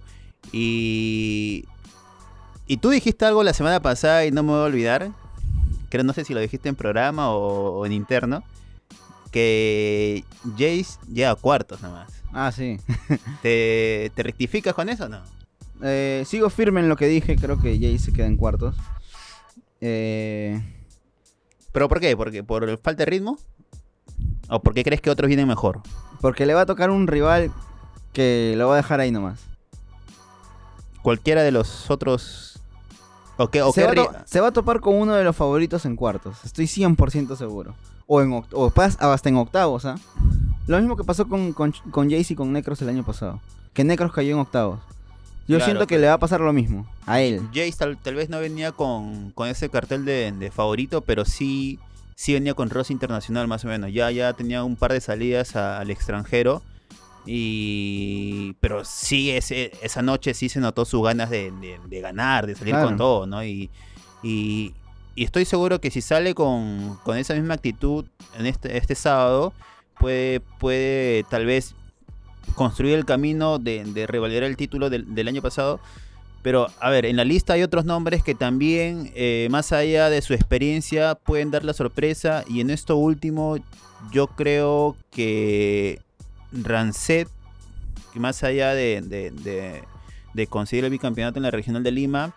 Y, 0.51 1.65
y 2.67 2.77
tú 2.77 2.89
dijiste 2.89 3.25
algo 3.25 3.43
la 3.43 3.53
semana 3.53 3.79
pasada 3.79 4.25
y 4.25 4.31
no 4.31 4.43
me 4.43 4.51
voy 4.51 4.61
a 4.61 4.65
olvidar, 4.65 5.11
creo 5.89 6.03
no 6.03 6.13
sé 6.13 6.23
si 6.23 6.33
lo 6.33 6.39
dijiste 6.39 6.69
en 6.69 6.75
programa 6.75 7.31
o, 7.31 7.79
o 7.79 7.85
en 7.85 7.93
interno, 7.93 8.43
que 9.31 10.23
Jace 10.57 10.99
llega 11.11 11.31
a 11.31 11.35
cuartos 11.35 11.81
nomás. 11.81 12.11
Ah, 12.31 12.51
sí. 12.51 12.77
¿Te, 13.41 14.11
te 14.13 14.23
rectificas 14.23 14.73
con 14.73 14.89
eso 14.89 15.05
o 15.05 15.09
no? 15.09 15.21
Eh, 15.81 16.23
sigo 16.25 16.49
firme 16.49 16.79
en 16.79 16.89
lo 16.89 16.95
que 16.95 17.07
dije, 17.07 17.35
creo 17.35 17.59
que 17.59 17.77
Jay 17.79 17.99
se 17.99 18.13
queda 18.13 18.27
en 18.27 18.37
cuartos. 18.37 18.75
Eh, 19.81 20.61
¿Pero 21.71 21.89
por 21.89 21.99
qué? 21.99 22.15
¿Porque 22.15 22.43
por 22.43 22.77
falta 22.79 23.03
de 23.03 23.05
ritmo? 23.05 23.37
¿O 24.49 24.61
porque 24.61 24.83
crees 24.83 25.01
que 25.01 25.09
otros 25.09 25.27
vienen 25.27 25.47
mejor? 25.47 25.81
Porque 26.21 26.45
le 26.45 26.53
va 26.53 26.61
a 26.61 26.65
tocar 26.65 26.89
un 26.89 27.07
rival 27.07 27.51
que 28.13 28.53
lo 28.57 28.67
va 28.67 28.73
a 28.75 28.77
dejar 28.77 28.99
ahí 28.99 29.11
nomás. 29.11 29.39
Cualquiera 31.01 31.43
de 31.43 31.51
los 31.51 31.89
otros... 31.89 32.59
¿O 33.37 33.49
qué, 33.49 33.61
o 33.61 33.73
se, 33.73 33.81
qué 33.85 33.99
va 34.01 34.23
se 34.25 34.39
va 34.39 34.47
a 34.47 34.51
topar 34.51 34.79
con 34.79 34.95
uno 34.95 35.13
de 35.13 35.23
los 35.25 35.35
favoritos 35.35 35.85
en 35.85 35.97
cuartos. 35.97 36.37
Estoy 36.45 36.65
100% 36.65 37.35
seguro. 37.35 37.75
O, 38.07 38.21
en 38.21 38.31
o 38.31 38.69
pas- 38.71 38.97
hasta 38.99 39.27
en 39.27 39.35
octavos, 39.35 39.83
¿ah? 39.85 39.95
Lo 40.67 40.77
mismo 40.79 40.95
que 40.95 41.03
pasó 41.03 41.27
con, 41.27 41.51
con, 41.51 41.73
con 41.91 42.09
Jace 42.09 42.31
y 42.33 42.35
con 42.37 42.53
Necros 42.53 42.81
el 42.81 42.87
año 42.89 43.03
pasado. 43.03 43.41
Que 43.73 43.83
Necros 43.83 44.13
cayó 44.13 44.31
en 44.35 44.39
octavos. 44.39 44.79
Yo 45.47 45.57
Claro, 45.57 45.65
siento 45.65 45.85
que 45.85 45.99
le 45.99 46.07
va 46.07 46.13
a 46.13 46.17
pasar 46.17 46.39
lo 46.39 46.53
mismo. 46.53 46.87
A 47.05 47.19
él. 47.19 47.41
Jace 47.53 47.73
tal, 47.77 47.97
tal 47.97 48.15
vez 48.15 48.29
no 48.29 48.39
venía 48.39 48.71
con, 48.71 49.31
con 49.31 49.49
ese 49.49 49.69
cartel 49.69 50.05
de, 50.05 50.31
de 50.31 50.49
favorito, 50.49 51.01
pero 51.01 51.25
sí, 51.25 51.77
sí 52.15 52.33
venía 52.33 52.53
con 52.55 52.69
Ross 52.69 52.89
Internacional 52.91 53.47
más 53.47 53.63
o 53.65 53.67
menos. 53.67 53.91
Ya, 53.93 54.09
ya 54.11 54.33
tenía 54.33 54.63
un 54.63 54.75
par 54.77 54.91
de 54.93 55.01
salidas 55.01 55.55
a- 55.55 55.79
al 55.79 55.91
extranjero. 55.91 56.63
Y 57.25 58.53
pero 58.59 58.85
sí 58.85 59.31
ese, 59.31 59.71
esa 59.81 60.01
noche 60.01 60.33
sí 60.33 60.47
se 60.49 60.59
notó 60.59 60.85
sus 60.85 61.03
ganas 61.03 61.29
de, 61.29 61.51
de- 61.51 61.79
de 61.87 62.01
ganar, 62.01 62.47
de 62.47 62.55
salir 62.55 62.73
Claro. 62.73 62.87
con 62.89 62.97
todo, 62.97 63.27
¿no? 63.27 63.43
Y, 63.43 63.69
y, 64.23 64.73
y 65.15 65.23
estoy 65.23 65.45
seguro 65.45 65.81
que 65.81 65.91
si 65.91 66.01
sale 66.01 66.33
con, 66.35 66.97
con 67.03 67.17
esa 67.17 67.33
misma 67.33 67.55
actitud 67.55 68.05
en 68.37 68.45
este, 68.45 68.77
este 68.77 68.95
sábado, 68.95 69.53
puede, 69.99 70.39
puede 70.59 71.23
tal 71.29 71.45
vez 71.45 71.75
construir 72.55 72.95
el 72.95 73.05
camino 73.05 73.59
de, 73.59 73.83
de 73.85 74.07
revalidar 74.07 74.43
el 74.43 74.55
título 74.57 74.89
del, 74.89 75.13
del 75.15 75.27
año 75.27 75.41
pasado. 75.41 75.79
Pero, 76.45 76.67
a 76.79 76.91
ver, 76.91 77.07
en 77.07 77.15
la 77.15 77.23
lista 77.23 77.53
hay 77.53 77.63
otros 77.63 77.85
nombres 77.85 78.21
que 78.21 78.35
también, 78.35 79.11
eh, 79.15 79.47
más 79.49 79.71
allá 79.71 80.11
de 80.11 80.21
su 80.21 80.35
experiencia, 80.35 81.15
pueden 81.15 81.49
dar 81.49 81.63
la 81.63 81.73
sorpresa. 81.73 82.43
Y 82.47 82.61
en 82.61 82.69
esto 82.69 82.97
último, 82.97 83.57
yo 84.11 84.27
creo 84.27 84.95
que 85.09 85.99
Rancet, 86.51 87.27
que 88.13 88.19
más 88.19 88.43
allá 88.43 88.75
de, 88.75 89.81
conseguir 90.47 90.85
el 90.85 90.91
bicampeonato 90.91 91.39
en 91.39 91.43
la 91.43 91.49
regional 91.49 91.81
de 91.81 91.89
Lima, 91.89 92.35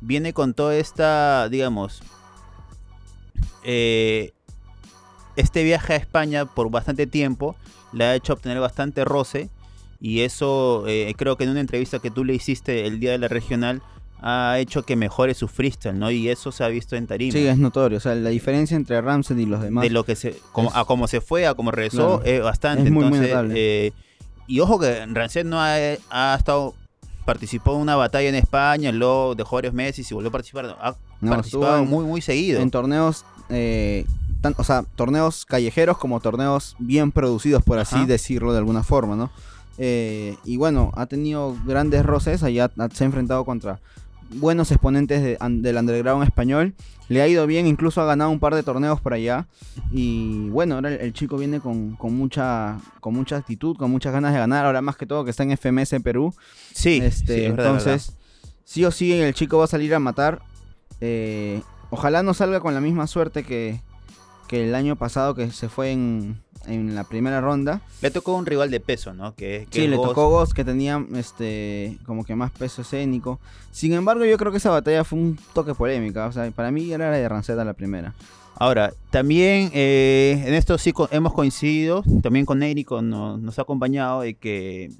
viene 0.00 0.32
con 0.32 0.54
toda 0.54 0.76
esta, 0.76 1.50
digamos, 1.50 2.02
eh, 3.62 4.32
este 5.36 5.64
viaje 5.64 5.92
a 5.92 5.96
España 5.96 6.46
por 6.46 6.70
bastante 6.70 7.06
tiempo, 7.06 7.56
le 7.92 8.06
ha 8.06 8.14
hecho 8.14 8.32
obtener 8.32 8.58
bastante 8.58 9.04
roce. 9.04 9.50
Y 10.00 10.20
eso 10.20 10.84
eh, 10.86 11.12
creo 11.16 11.36
que 11.36 11.44
en 11.44 11.50
una 11.50 11.60
entrevista 11.60 11.98
que 11.98 12.10
tú 12.10 12.24
le 12.24 12.34
hiciste 12.34 12.86
el 12.86 13.00
día 13.00 13.12
de 13.12 13.18
la 13.18 13.28
regional 13.28 13.82
ha 14.26 14.58
hecho 14.58 14.84
que 14.84 14.96
mejore 14.96 15.34
su 15.34 15.48
freestyle, 15.48 15.98
¿no? 15.98 16.10
Y 16.10 16.28
eso 16.30 16.50
se 16.50 16.64
ha 16.64 16.68
visto 16.68 16.96
en 16.96 17.06
tarima. 17.06 17.32
Sí, 17.32 17.46
es 17.46 17.58
notorio. 17.58 17.98
O 17.98 18.00
sea, 18.00 18.14
la 18.14 18.30
diferencia 18.30 18.74
entre 18.76 19.00
Ramsey 19.02 19.38
y 19.42 19.44
los 19.46 19.60
demás. 19.60 19.82
De 19.82 19.90
lo 19.90 20.04
que 20.04 20.16
se, 20.16 20.34
como, 20.52 20.70
Es- 20.70 20.76
a 20.76 20.84
cómo 20.86 21.08
se 21.08 21.20
fue, 21.20 21.46
a 21.46 21.54
cómo 21.54 21.70
regresó, 21.70 22.20
Claro. 22.20 22.22
es 22.24 22.42
bastante. 22.42 22.84
Es 22.84 22.90
muy, 22.90 23.04
muy 23.04 23.18
Entonces, 23.18 23.28
notable. 23.30 23.54
eh, 23.56 23.92
y 24.46 24.60
ojo 24.60 24.78
que 24.78 25.04
Rancet 25.06 25.44
no 25.46 25.60
ha, 25.60 25.74
ha 26.10 26.34
estado, 26.38 26.74
participó 27.26 27.74
en 27.74 27.80
una 27.82 27.96
batalla 27.96 28.28
en 28.28 28.34
España, 28.34 28.92
luego 28.92 29.34
dejó 29.34 29.56
varios 29.56 29.74
meses 29.74 30.10
y 30.10 30.14
volvió 30.14 30.28
a 30.28 30.32
participar. 30.32 30.76
Ha 30.80 30.96
No, 31.20 31.30
participado 31.30 31.82
en- 31.82 31.88
muy, 31.90 32.04
muy 32.06 32.20
seguido. 32.22 32.60
en 32.60 32.70
torneos, 32.70 33.24
eh, 33.50 34.06
tan- 34.40 34.54
o 34.56 34.64
sea, 34.64 34.84
torneos 34.96 35.44
callejeros 35.44 35.98
como 35.98 36.20
torneos 36.20 36.76
bien 36.78 37.12
producidos, 37.12 37.62
por 37.62 37.78
así 37.78 38.06
decirlo 38.06 38.52
de 38.52 38.58
alguna 38.58 38.82
forma, 38.82 39.16
¿no? 39.16 39.30
Eh, 39.78 40.36
y 40.44 40.56
bueno, 40.56 40.92
ha 40.94 41.06
tenido 41.06 41.56
grandes 41.66 42.04
roces, 42.06 42.42
allá 42.42 42.70
se 42.92 43.04
ha 43.04 43.06
enfrentado 43.06 43.44
contra 43.44 43.80
buenos 44.36 44.70
exponentes 44.70 45.22
de- 45.22 45.38
del 45.40 45.76
underground 45.76 46.24
español. 46.24 46.74
Le 47.08 47.20
ha 47.20 47.28
ido 47.28 47.46
bien, 47.46 47.66
incluso 47.66 48.00
ha 48.00 48.06
ganado 48.06 48.30
un 48.30 48.40
par 48.40 48.54
de 48.54 48.62
torneos 48.62 49.00
por 49.00 49.12
allá. 49.12 49.46
Y 49.92 50.48
bueno, 50.48 50.76
ahora 50.76 50.88
el, 50.94 51.00
el 51.00 51.12
chico 51.12 51.36
viene 51.36 51.60
con, 51.60 51.96
con 51.96 52.14
mucha 52.16 52.78
con 53.00 53.14
mucha 53.14 53.36
actitud, 53.36 53.76
con 53.76 53.90
muchas 53.90 54.12
ganas 54.12 54.32
de 54.32 54.38
ganar. 54.38 54.64
Ahora 54.64 54.80
más 54.80 54.96
que 54.96 55.06
todo 55.06 55.24
que 55.24 55.30
está 55.30 55.42
en 55.42 55.50
FMS 55.56 56.00
Perú. 56.02 56.34
sí, 56.72 57.00
Este, 57.02 57.34
sí, 57.34 57.40
verdad, 57.50 57.66
entonces, 57.66 58.16
sí 58.64 58.84
o 58.84 58.90
sí 58.90 59.12
el 59.12 59.34
chico 59.34 59.58
va 59.58 59.64
a 59.64 59.68
salir 59.68 59.94
a 59.94 59.98
matar. 59.98 60.40
Eh, 61.00 61.60
ojalá 61.90 62.22
no 62.22 62.32
salga 62.32 62.60
con 62.60 62.72
la 62.74 62.80
misma 62.80 63.06
suerte 63.06 63.44
que, 63.44 63.82
que 64.48 64.64
el 64.66 64.74
año 64.74 64.96
pasado 64.96 65.34
que 65.34 65.50
se 65.50 65.68
fue 65.68 65.90
en, 65.92 66.40
en 66.66 66.94
la 66.94 67.04
primera 67.04 67.40
ronda. 67.40 67.80
Le 68.02 68.10
tocó 68.10 68.34
un 68.34 68.46
rival 68.46 68.70
de 68.70 68.80
peso, 68.80 69.12
¿no? 69.14 69.34
Que, 69.34 69.66
que 69.70 69.82
Sí, 69.82 69.86
le 69.88 69.96
tocó 69.96 70.28
Ghost 70.30 70.52
que 70.52 70.64
tenía 70.64 71.04
este 71.14 71.98
como 72.06 72.24
que 72.24 72.34
más 72.34 72.50
peso 72.50 72.82
escénico. 72.82 73.40
Sin 73.70 73.92
embargo, 73.92 74.24
yo 74.24 74.36
creo 74.38 74.50
que 74.52 74.58
esa 74.58 74.70
batalla 74.70 75.04
fue 75.04 75.18
un 75.18 75.38
toque 75.52 75.74
polémica. 75.74 76.26
O 76.26 76.32
sea, 76.32 76.50
para 76.50 76.70
mí 76.70 76.92
era 76.92 77.10
la 77.10 77.16
de 77.16 77.28
Ranceta 77.28 77.64
la 77.64 77.72
primera. 77.74 78.14
Ahora, 78.56 78.92
también 79.10 79.70
eh, 79.74 80.42
en 80.46 80.54
esto 80.54 80.78
sí 80.78 80.92
co- 80.92 81.08
hemos 81.10 81.32
coincidido, 81.34 82.04
también 82.22 82.46
con 82.46 82.62
Érico 82.62 83.02
nos, 83.02 83.40
nos 83.40 83.58
ha 83.58 83.62
acompañado 83.62 84.20
de 84.20 84.34
que 84.34 84.90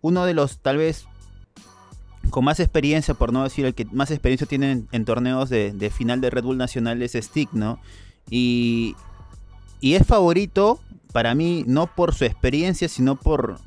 uno 0.00 0.24
de 0.24 0.34
los 0.34 0.58
tal 0.58 0.78
vez 0.78 1.06
con 2.30 2.44
más 2.44 2.60
experiencia, 2.60 3.14
por 3.14 3.32
no 3.32 3.44
decir 3.44 3.66
el 3.66 3.74
que 3.74 3.84
más 3.92 4.10
experiencia 4.10 4.46
tiene 4.46 4.72
en, 4.72 4.88
en 4.90 5.04
torneos 5.04 5.50
de, 5.50 5.72
de 5.72 5.90
final 5.90 6.20
de 6.20 6.30
Red 6.30 6.44
Bull 6.44 6.56
Nacional 6.56 7.02
es 7.02 7.12
Stick, 7.12 7.52
¿no? 7.52 7.78
Y, 8.30 8.94
y 9.82 9.96
es 9.96 10.06
favorito 10.06 10.80
para 11.12 11.34
mí 11.34 11.64
no 11.66 11.86
por 11.94 12.14
su 12.14 12.24
experiencia, 12.24 12.88
sino 12.88 13.16
por, 13.16 13.58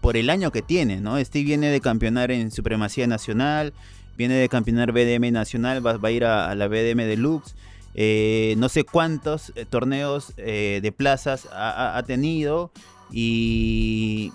por 0.00 0.16
el 0.16 0.28
año 0.28 0.50
que 0.50 0.62
tiene, 0.62 1.00
¿no? 1.00 1.24
Stick 1.24 1.46
viene 1.46 1.68
de 1.68 1.80
campeonar 1.80 2.32
en 2.32 2.50
Supremacía 2.50 3.06
Nacional, 3.06 3.72
viene 4.16 4.34
de 4.34 4.48
campeonar 4.48 4.90
BDM 4.90 5.30
Nacional, 5.30 5.86
va, 5.86 6.00
a 6.02 6.10
ir 6.10 6.24
a, 6.24 6.52
la 6.56 6.66
BDM 6.66 7.06
Deluxe. 7.06 7.54
Eh, 7.94 8.54
no 8.58 8.68
sé 8.68 8.82
cuántos 8.82 9.52
eh, 9.54 9.64
torneos 9.64 10.32
eh, 10.36 10.80
de 10.82 10.92
plazas 10.92 11.48
ha 11.52 12.02
tenido 12.06 12.70
y, 13.12 14.32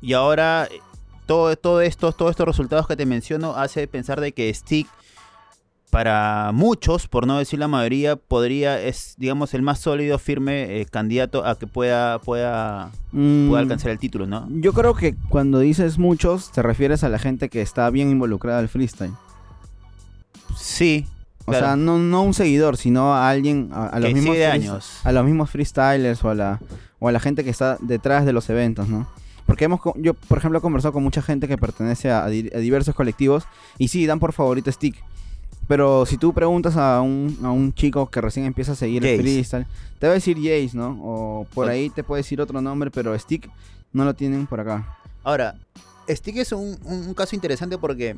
y 0.00 0.12
ahora 0.14 0.68
eh, 0.70 0.80
todo, 1.26 1.56
todo 1.56 1.80
estos, 1.80 2.16
todos 2.16 2.30
estos 2.30 2.46
resultados 2.46 2.86
que 2.86 2.96
te 2.96 3.06
menciono 3.06 3.54
hace 3.56 3.86
pensar 3.86 4.20
de 4.20 4.32
que 4.32 4.52
Stick 4.52 4.88
para 5.90 6.50
muchos, 6.54 7.08
por 7.08 7.26
no 7.26 7.38
decir 7.38 7.58
la 7.58 7.66
mayoría, 7.68 8.14
podría 8.16 8.80
es 8.80 9.14
digamos 9.18 9.52
el 9.54 9.62
más 9.62 9.80
sólido, 9.80 10.18
firme 10.18 10.80
eh, 10.80 10.86
candidato 10.86 11.44
a 11.44 11.58
que 11.58 11.66
pueda 11.66 12.18
pueda, 12.20 12.90
Mm, 13.12 13.48
pueda 13.48 13.60
alcanzar 13.62 13.90
el 13.90 13.98
título, 13.98 14.26
¿no? 14.28 14.46
Yo 14.50 14.72
creo 14.72 14.94
que 14.94 15.16
cuando 15.28 15.58
dices 15.58 15.98
muchos, 15.98 16.52
te 16.52 16.62
refieres 16.62 17.02
a 17.02 17.08
la 17.08 17.18
gente 17.18 17.48
que 17.48 17.60
está 17.60 17.90
bien 17.90 18.08
involucrada 18.10 18.60
al 18.60 18.68
freestyle. 18.68 19.12
Sí, 20.56 21.06
O 21.46 21.50
Claro. 21.52 21.66
sea, 21.66 21.76
no, 21.76 21.98
no 21.98 22.22
un 22.22 22.34
seguidor, 22.34 22.76
sino 22.76 23.12
a 23.14 23.28
alguien, 23.28 23.70
a, 23.72 23.86
a 23.86 23.98
los 23.98 24.12
mismos 24.12 24.36
años. 24.38 25.00
a 25.02 25.10
los 25.10 25.24
mismos 25.24 25.50
freestylers 25.50 26.22
o 26.24 26.30
a 26.30 26.34
la 26.34 26.60
o 27.00 27.08
a 27.08 27.12
la 27.12 27.18
gente 27.18 27.42
que 27.44 27.50
está 27.50 27.78
detrás 27.80 28.24
de 28.26 28.32
los 28.32 28.48
eventos, 28.50 28.88
¿no? 28.88 29.08
Porque 29.46 29.64
hemos 29.64 29.80
yo, 29.96 30.14
por 30.14 30.38
ejemplo, 30.38 30.58
he 30.58 30.62
conversado 30.62 30.92
con 30.92 31.02
mucha 31.02 31.22
gente 31.22 31.48
que 31.48 31.56
pertenece 31.58 32.10
a 32.12 32.26
diversos 32.28 32.94
colectivos 32.94 33.44
y 33.78 33.88
sí, 33.88 34.06
dan 34.06 34.20
por 34.20 34.32
favorito 34.32 34.70
Stick. 34.70 35.02
Pero 35.68 36.04
si 36.04 36.18
tú 36.18 36.32
preguntas 36.32 36.76
a 36.76 37.00
un, 37.00 37.38
a 37.44 37.50
un 37.50 37.72
chico 37.72 38.10
que 38.10 38.20
recién 38.20 38.44
empieza 38.46 38.72
a 38.72 38.74
seguir 38.74 39.04
el 39.06 39.16
freestyle, 39.22 39.66
te 39.98 40.06
va 40.06 40.12
a 40.12 40.14
decir 40.14 40.36
Jace, 40.36 40.70
¿no? 40.74 40.98
O 41.02 41.46
por 41.54 41.68
ahí 41.68 41.90
te 41.90 42.02
puede 42.02 42.20
decir 42.22 42.40
otro 42.40 42.60
nombre, 42.60 42.90
pero 42.90 43.16
Stick 43.18 43.48
no 43.92 44.04
lo 44.04 44.14
tienen 44.14 44.46
por 44.46 44.58
acá. 44.60 44.96
Ahora, 45.22 45.54
Stick 46.08 46.38
es 46.38 46.50
un, 46.52 46.76
un- 46.84 47.06
un 47.08 47.14
caso 47.14 47.36
interesante 47.36 47.78
porque 47.78 48.16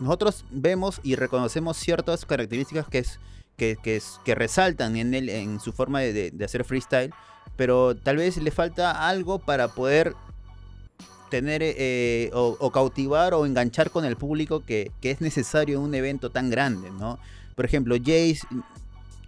nosotros 0.00 0.44
vemos 0.50 1.00
y 1.04 1.14
reconocemos 1.14 1.76
ciertas 1.76 2.24
características 2.24 2.88
que, 2.88 2.98
es, 2.98 3.20
que, 3.56 3.76
que, 3.80 3.96
es- 3.96 4.18
que 4.24 4.34
resaltan 4.34 4.96
en 4.96 5.14
él, 5.14 5.28
en 5.28 5.60
su 5.60 5.72
forma 5.72 6.00
de- 6.00 6.32
de 6.32 6.44
hacer 6.44 6.64
freestyle, 6.64 7.12
pero 7.56 7.94
tal 7.94 8.16
vez 8.16 8.38
le 8.38 8.50
falta 8.50 9.08
algo 9.08 9.38
para 9.38 9.68
poder 9.68 10.14
tener 11.32 11.62
eh, 11.64 12.28
o, 12.34 12.70
cautivar 12.70 13.32
o 13.32 13.46
enganchar 13.46 13.90
con 13.90 14.04
el 14.04 14.16
público 14.16 14.62
que, 14.66 14.92
que 15.00 15.10
es 15.10 15.22
necesario 15.22 15.78
en 15.78 15.84
un 15.84 15.94
evento 15.94 16.28
tan 16.28 16.50
grande, 16.50 16.90
¿no? 16.90 17.18
Por 17.56 17.64
ejemplo, 17.64 17.96
Jace 17.96 18.40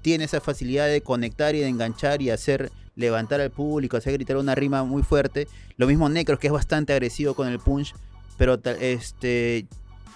tiene 0.02 0.24
esa 0.24 0.42
facilidad 0.42 0.86
de 0.86 1.00
conectar 1.00 1.54
y 1.54 1.60
de 1.60 1.68
enganchar 1.68 2.20
y 2.20 2.28
hacer 2.28 2.70
levantar 2.94 3.40
al 3.40 3.50
público, 3.50 3.96
hacer 3.96 4.12
gritar 4.12 4.36
una 4.36 4.54
rima 4.54 4.84
muy 4.84 5.02
fuerte. 5.02 5.48
Lo 5.78 5.86
mismo 5.86 6.10
Necros, 6.10 6.38
que 6.38 6.48
es 6.48 6.52
bastante 6.52 6.92
agresivo 6.92 7.32
con 7.32 7.48
el 7.48 7.58
punch, 7.58 7.94
pero 8.36 8.60
este 8.80 9.66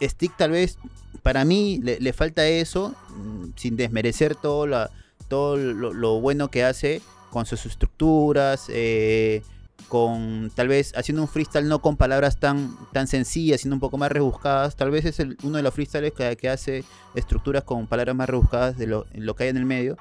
Stick 0.02 0.36
tal 0.36 0.50
vez 0.50 0.76
para 1.22 1.46
mí 1.46 1.80
le, 1.82 2.12
falta 2.12 2.46
eso, 2.46 2.94
mm, 3.16 3.44
sin 3.56 3.76
desmerecer 3.76 4.36
todo, 4.36 4.66
la, 4.66 4.90
todo 5.28 5.56
lo, 5.56 5.94
lo 5.94 6.20
bueno 6.20 6.50
que 6.50 6.64
hace 6.64 7.00
con 7.30 7.46
sus 7.46 7.64
estructuras, 7.64 8.66
eh, 8.68 9.42
con 9.88 10.50
tal 10.54 10.68
vez 10.68 10.92
haciendo 10.96 11.22
un 11.22 11.28
freestyle 11.28 11.66
no 11.68 11.80
con 11.80 11.96
palabras 11.96 12.38
tan, 12.38 12.76
tan 12.92 13.06
sencillas, 13.06 13.62
sino 13.62 13.74
un 13.74 13.80
poco 13.80 13.96
más 13.98 14.12
rebuscadas. 14.12 14.76
Tal 14.76 14.90
vez 14.90 15.04
es 15.06 15.18
el- 15.20 15.36
uno 15.42 15.56
de 15.56 15.62
los 15.62 15.72
freestyles 15.74 16.12
que, 16.12 16.36
que 16.36 16.48
hace 16.48 16.84
estructuras 17.14 17.64
con 17.64 17.86
palabras 17.86 18.14
más 18.14 18.28
rebuscadas 18.28 18.76
de 18.76 18.86
lo, 18.86 19.06
lo 19.14 19.34
que 19.34 19.44
hay 19.44 19.48
en 19.50 19.56
el 19.56 19.64
medio. 19.64 19.96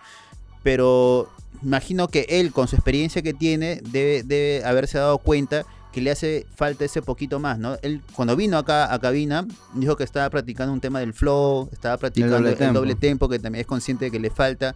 Pero 0.63 1.29
imagino 1.63 2.07
que 2.09 2.25
él, 2.29 2.51
con 2.51 2.67
su 2.67 2.75
experiencia 2.75 3.21
que 3.21 3.33
tiene, 3.33 3.81
debe, 3.89 4.23
debe 4.23 4.65
haberse 4.65 4.97
dado 4.97 5.17
cuenta 5.19 5.65
que 5.93 6.01
le 6.01 6.11
hace 6.11 6.45
falta 6.55 6.85
ese 6.85 7.01
poquito 7.01 7.39
más, 7.39 7.57
¿no? 7.57 7.77
Él 7.81 8.01
cuando 8.13 8.35
vino 8.35 8.57
acá 8.57 8.93
a 8.93 8.99
cabina 8.99 9.47
dijo 9.73 9.95
que 9.95 10.03
estaba 10.03 10.29
practicando 10.29 10.73
un 10.73 10.81
tema 10.81 10.99
del 10.99 11.13
flow, 11.13 11.69
estaba 11.71 11.97
practicando 11.97 12.35
doble 12.37 12.51
el 12.51 12.57
tempo. 12.57 12.79
doble 12.79 12.95
tempo, 12.95 13.29
que 13.29 13.39
también 13.39 13.61
es 13.61 13.67
consciente 13.67 14.05
de 14.05 14.11
que 14.11 14.19
le 14.19 14.29
falta. 14.29 14.75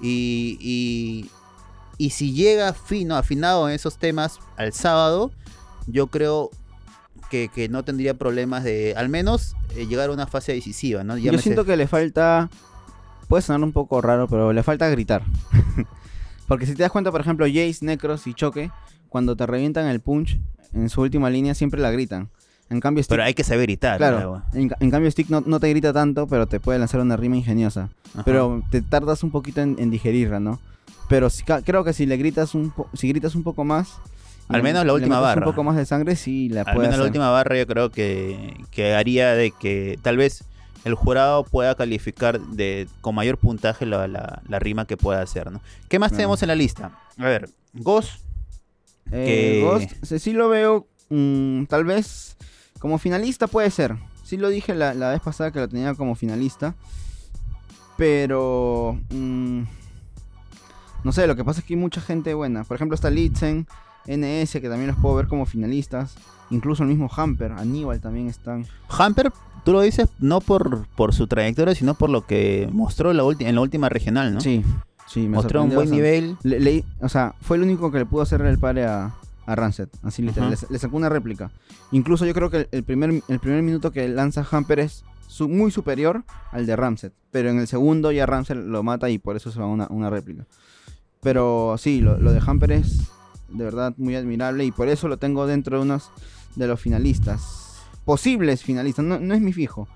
Y, 0.00 0.56
y, 0.60 1.30
y 1.98 2.10
si 2.10 2.32
llega 2.32 2.72
fino, 2.72 3.16
afinado 3.16 3.68
en 3.68 3.74
esos 3.74 3.98
temas 3.98 4.38
al 4.56 4.72
sábado, 4.72 5.30
yo 5.86 6.08
creo 6.08 6.50
que, 7.30 7.48
que 7.48 7.68
no 7.68 7.84
tendría 7.84 8.14
problemas 8.14 8.64
de, 8.64 8.94
al 8.96 9.08
menos, 9.08 9.54
eh, 9.76 9.86
llegar 9.86 10.10
a 10.10 10.12
una 10.12 10.26
fase 10.26 10.52
decisiva, 10.52 11.04
¿no? 11.04 11.16
Yo 11.16 11.36
siento 11.38 11.64
que 11.64 11.76
le 11.76 11.86
falta. 11.86 12.48
Puede 13.28 13.42
sonar 13.42 13.62
un 13.64 13.72
poco 13.72 14.00
raro, 14.02 14.28
pero 14.28 14.52
le 14.52 14.62
falta 14.62 14.88
gritar. 14.90 15.22
Porque 16.46 16.66
si 16.66 16.74
te 16.74 16.82
das 16.82 16.92
cuenta, 16.92 17.10
por 17.10 17.20
ejemplo, 17.20 17.46
Jace, 17.46 17.78
Necros 17.82 18.26
y 18.26 18.34
Choque, 18.34 18.70
cuando 19.08 19.34
te 19.36 19.46
revientan 19.46 19.86
el 19.86 20.00
punch 20.00 20.38
en 20.74 20.90
su 20.90 21.00
última 21.00 21.30
línea, 21.30 21.54
siempre 21.54 21.80
la 21.80 21.90
gritan. 21.90 22.28
En 22.70 22.80
cambio, 22.80 23.02
Stick, 23.02 23.10
Pero 23.10 23.22
hay 23.24 23.34
que 23.34 23.44
saber 23.44 23.62
gritar. 23.66 23.96
claro, 23.98 24.42
en, 24.52 24.68
ca- 24.68 24.76
en 24.80 24.90
cambio 24.90 25.10
Stick 25.10 25.28
no, 25.28 25.42
no 25.46 25.60
te 25.60 25.68
grita 25.70 25.92
tanto, 25.92 26.26
pero 26.26 26.46
te 26.46 26.60
puede 26.60 26.78
lanzar 26.78 27.00
una 27.00 27.16
rima 27.16 27.36
ingeniosa. 27.36 27.88
Ajá. 28.14 28.24
Pero 28.24 28.62
te 28.70 28.82
tardas 28.82 29.22
un 29.22 29.30
poquito 29.30 29.60
en, 29.60 29.76
en 29.78 29.90
digerirla, 29.90 30.40
¿no? 30.40 30.60
Pero 31.08 31.28
si 31.30 31.44
creo 31.44 31.84
que 31.84 31.92
si 31.92 32.06
le 32.06 32.16
gritas 32.16 32.54
un 32.54 32.70
po- 32.70 32.88
si 32.94 33.08
gritas 33.08 33.34
un 33.34 33.42
poco 33.42 33.64
más, 33.64 33.98
Al 34.48 34.62
menos 34.62 34.84
la 34.86 34.92
última 34.94 35.20
barra. 35.20 35.46
un 35.46 35.52
poco 35.52 35.62
más 35.64 35.76
de 35.76 35.84
sangre, 35.86 36.16
sí 36.16 36.48
la 36.48 36.62
Al 36.62 36.78
menos 36.78 36.98
la 36.98 37.04
última 37.04 37.30
barra 37.30 37.56
yo 37.58 37.66
creo 37.66 37.90
que, 37.90 38.56
que 38.70 38.94
haría 38.94 39.34
de 39.34 39.50
que 39.50 39.98
tal 40.02 40.16
vez 40.16 40.44
el 40.84 40.94
jurado 40.94 41.44
pueda 41.44 41.74
calificar 41.74 42.38
de 42.40 42.86
con 43.00 43.14
mayor 43.14 43.38
puntaje 43.38 43.86
la, 43.86 44.06
la- 44.06 44.42
la 44.48 44.58
rima 44.58 44.86
que 44.86 44.96
pueda 44.96 45.22
hacer, 45.22 45.50
¿no? 45.50 45.60
¿Qué 45.88 45.98
más 45.98 46.12
tenemos 46.12 46.42
en 46.42 46.48
la 46.48 46.54
lista? 46.54 46.98
A 47.18 47.24
ver, 47.24 47.48
Ghost, 47.72 48.20
Eh, 49.10 49.58
que- 49.60 49.60
Ghost, 49.60 49.90
sí, 50.02 50.18
sí 50.18 50.32
lo 50.32 50.48
veo, 50.48 50.86
mm, 51.10 51.64
tal 51.64 51.84
vez 51.84 52.36
como 52.78 52.98
finalista 52.98 53.46
puede 53.46 53.70
ser. 53.70 53.94
Sí 54.24 54.36
lo 54.38 54.48
dije 54.48 54.74
la, 54.74 54.94
la 54.94 55.10
vez 55.10 55.20
pasada 55.20 55.50
que 55.52 55.58
lo 55.60 55.68
tenía 55.68 55.94
como 55.94 56.14
finalista. 56.14 56.74
Pero... 57.96 58.98
mm, 59.10 59.62
no 61.04 61.12
sé, 61.12 61.26
lo 61.26 61.36
que 61.36 61.44
pasa 61.44 61.60
es 61.60 61.66
que 61.66 61.74
hay 61.74 61.80
mucha 61.80 62.00
gente 62.00 62.34
buena. 62.34 62.64
Por 62.64 62.74
ejemplo 62.76 62.94
está 62.94 63.10
Litzen, 63.10 63.66
NS, 64.06 64.52
que 64.60 64.68
también 64.68 64.88
los 64.88 64.96
puedo 64.96 65.14
ver 65.14 65.28
como 65.28 65.46
finalistas. 65.46 66.16
Incluso 66.50 66.82
el 66.82 66.88
mismo 66.88 67.08
Hamper, 67.14 67.52
Aníbal 67.52 68.00
también 68.00 68.28
están. 68.28 68.66
Hamper, 68.88 69.32
tú 69.64 69.72
lo 69.72 69.80
dices 69.80 70.08
no 70.18 70.40
por, 70.40 70.86
por 70.96 71.14
su 71.14 71.26
trayectoria, 71.26 71.74
sino 71.74 71.94
por 71.94 72.10
lo 72.10 72.26
que 72.26 72.68
mostró 72.72 73.12
la 73.12 73.22
en 73.38 73.54
la 73.54 73.60
última 73.60 73.88
regional, 73.88 74.34
¿no? 74.34 74.40
Sí, 74.40 74.62
sí, 75.06 75.20
me 75.22 75.28
mostró 75.36 75.62
un 75.62 75.68
buen 75.70 75.88
bastante. 75.90 75.96
nivel. 75.96 76.36
Le- 76.42 76.84
o 77.00 77.08
sea, 77.08 77.34
fue 77.40 77.56
el 77.56 77.62
único 77.62 77.90
que 77.90 77.98
le 77.98 78.06
pudo 78.06 78.22
hacer 78.22 78.42
el 78.42 78.58
pare 78.58 78.84
a, 78.84 79.14
a 79.46 79.54
Rancet. 79.54 79.88
Así 80.02 80.20
literal. 80.22 80.50
Le, 80.50 80.56
le 80.68 80.78
sacó 80.78 80.96
una 80.98 81.08
réplica. 81.08 81.50
Incluso 81.92 82.26
yo 82.26 82.34
creo 82.34 82.50
que 82.50 82.56
el, 82.58 82.68
el 82.72 82.82
primer, 82.84 83.22
el 83.28 83.38
primer 83.40 83.62
minuto 83.62 83.90
que 83.90 84.06
lanza 84.08 84.46
Hamper 84.50 84.80
es 84.80 85.02
su- 85.26 85.48
muy 85.48 85.70
superior 85.70 86.24
al 86.52 86.66
de 86.66 86.76
Ramset. 86.76 87.14
Pero 87.30 87.48
en 87.48 87.58
el 87.58 87.66
segundo 87.68 88.12
ya 88.12 88.26
Ramset 88.26 88.58
lo 88.58 88.82
mata 88.82 89.08
y 89.08 89.18
por 89.18 89.34
eso 89.36 89.50
se 89.50 89.58
va 89.60 89.66
una, 89.66 89.86
una 89.88 90.10
réplica. 90.10 90.44
Pero 91.24 91.74
sí, 91.78 92.00
lo, 92.00 92.18
lo 92.18 92.32
de 92.32 92.40
Hamper 92.46 92.70
es 92.70 92.98
de 93.48 93.64
verdad 93.64 93.94
muy 93.96 94.14
admirable 94.14 94.64
y 94.64 94.70
por 94.70 94.88
eso 94.88 95.08
lo 95.08 95.16
tengo 95.16 95.46
dentro 95.46 95.78
de 95.78 95.82
unos 95.82 96.10
de 96.54 96.68
los 96.68 96.78
finalistas. 96.80 97.82
Posibles 98.04 98.62
finalistas, 98.62 99.04
no, 99.04 99.18
no 99.18 99.34
es 99.34 99.40
mi 99.40 99.52
fijo. 99.52 99.88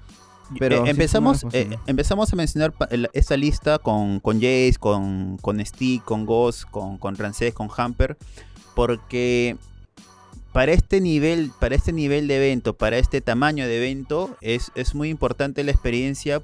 Pero 0.59 0.87
Eh, 0.87 0.91
empezamos, 0.91 1.45
eh, 1.53 1.77
empezamos 1.87 2.33
a 2.33 2.37
mencionar 2.37 2.73
esta 3.13 3.37
lista 3.37 3.79
con, 3.79 4.19
con 4.21 4.37
Jace, 4.37 4.77
con, 4.81 5.37
con 5.37 5.65
Stick, 5.65 6.03
con 6.05 6.25
Ghost, 6.25 6.65
con, 6.71 6.97
con 6.97 7.17
Rancés, 7.17 7.53
con 7.53 7.69
Hamper, 7.77 8.17
porque 8.75 9.59
para 10.53 10.73
este 10.73 11.03
nivel, 11.03 11.53
para 11.61 11.75
este 11.75 11.93
nivel 11.93 12.27
de 12.29 12.37
evento, 12.37 12.73
para 12.75 12.97
este 12.97 13.21
tamaño 13.21 13.67
de 13.67 13.77
evento, 13.77 14.37
es, 14.41 14.73
es 14.75 14.95
muy 14.95 15.11
importante 15.11 15.63
la 15.65 15.73
experiencia 15.73 16.43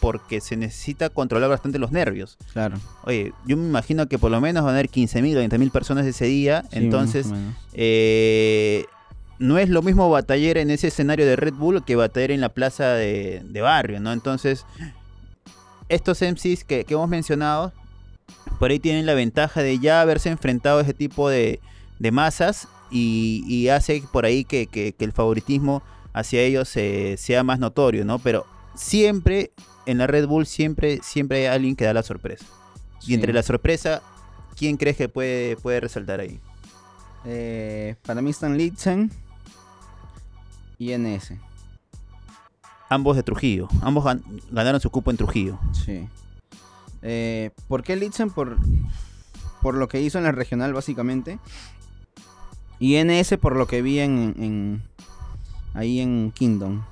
porque 0.00 0.40
se 0.40 0.56
necesita 0.56 1.10
controlar 1.10 1.50
bastante 1.50 1.78
los 1.78 1.90
nervios. 1.92 2.38
Claro. 2.52 2.78
Oye, 3.04 3.32
yo 3.46 3.56
me 3.56 3.66
imagino 3.66 4.06
que 4.08 4.18
por 4.18 4.30
lo 4.30 4.40
menos 4.40 4.62
van 4.64 4.74
a 4.74 4.78
haber 4.78 4.90
15.000 4.90 5.36
o 5.36 5.40
20.000 5.40 5.70
personas 5.70 6.06
ese 6.06 6.26
día, 6.26 6.62
Sí, 6.70 6.76
entonces 6.78 7.26
eh, 7.74 8.84
no 9.38 9.58
es 9.58 9.68
lo 9.68 9.82
mismo 9.82 10.08
batallar 10.10 10.58
en 10.58 10.70
ese 10.70 10.88
escenario 10.88 11.24
de 11.26 11.36
Red 11.36 11.54
Bull 11.54 11.84
que 11.84 11.96
batallar 11.96 12.30
en 12.32 12.40
la 12.40 12.48
plaza 12.48 12.88
de, 12.94 13.42
de 13.44 13.60
barrio, 13.60 14.00
¿no? 14.00 14.12
Entonces, 14.12 14.64
estos 15.88 16.20
MCs 16.22 16.64
que, 16.64 16.84
que 16.84 16.94
hemos 16.94 17.08
mencionado, 17.08 17.72
por 18.58 18.70
ahí 18.70 18.78
tienen 18.78 19.06
la 19.06 19.14
ventaja 19.14 19.62
de 19.62 19.78
ya 19.78 20.00
haberse 20.00 20.28
enfrentado 20.28 20.78
a 20.78 20.82
ese 20.82 20.94
tipo 20.94 21.28
de, 21.28 21.60
de 21.98 22.10
masas 22.10 22.68
y, 22.90 23.44
y 23.46 23.68
hace 23.68 24.02
por 24.12 24.24
ahí 24.24 24.44
que, 24.44 24.66
que- 24.66 24.92
que 24.92 25.04
el 25.04 25.12
favoritismo 25.12 25.82
hacia 26.12 26.42
ellos 26.42 26.76
eh, 26.76 27.16
sea 27.18 27.44
más 27.44 27.58
notorio, 27.58 28.04
¿no? 28.04 28.18
Pero 28.18 28.44
siempre 28.74 29.50
en 29.90 29.98
la 29.98 30.06
Red 30.06 30.26
Bull, 30.26 30.46
siempre, 30.46 31.00
siempre 31.02 31.38
hay 31.48 31.54
alguien 31.54 31.74
que 31.76 31.84
da 31.84 31.92
la 31.92 32.02
sorpresa. 32.02 32.44
Y 33.06 33.14
entre 33.14 33.32
la 33.32 33.42
sorpresa, 33.42 34.02
¿quién 34.56 34.76
crees 34.76 34.96
que 34.96 35.08
puede, 35.08 35.56
puede 35.56 35.80
resaltar 35.80 36.20
ahí? 36.20 36.40
Eh, 37.24 37.96
para 38.04 38.20
mí 38.22 38.30
están 38.30 38.56
Litzen 38.58 39.10
y 40.78 40.92
NS. 40.92 41.32
Ambos 42.90 43.16
de 43.16 43.22
Trujillo. 43.22 43.68
Ambos 43.82 44.04
gan- 44.04 44.22
ganaron 44.50 44.80
su 44.80 44.90
cupo 44.90 45.10
en 45.10 45.16
Trujillo. 45.16 45.58
Sí. 45.72 46.08
Eh, 47.02 47.50
¿Por 47.68 47.82
qué 47.82 47.96
Litzen? 47.96 48.30
Por, 48.30 48.56
por 49.62 49.74
lo 49.74 49.88
que 49.88 50.00
hizo 50.00 50.18
en 50.18 50.24
la 50.24 50.32
regional, 50.32 50.72
básicamente. 50.72 51.38
Y 52.78 52.96
NS 53.02 53.36
por 53.38 53.56
lo 53.56 53.66
que 53.66 53.82
vi 53.82 53.98
en, 54.00 54.34
en- 54.38 54.82
ahí 55.74 56.00
en 56.00 56.30
Kingdom. 56.32 56.84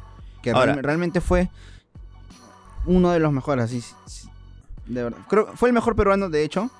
Que 0.43 0.51
Ahora- 0.51 0.75
realmente 0.75 1.21
fue 1.21 1.49
uno 2.87 3.11
de 3.11 3.19
los 3.21 3.33
mejores, 3.33 3.65
así. 3.67 3.81
sí, 4.07 4.29
De 4.87 5.03
verdad. 5.05 5.19
Creo 5.29 5.49
fue 5.57 5.69
el 5.69 5.75
mejor 5.75 5.97
peruano, 5.97 6.29
de 6.31 6.45
hecho. 6.45 6.71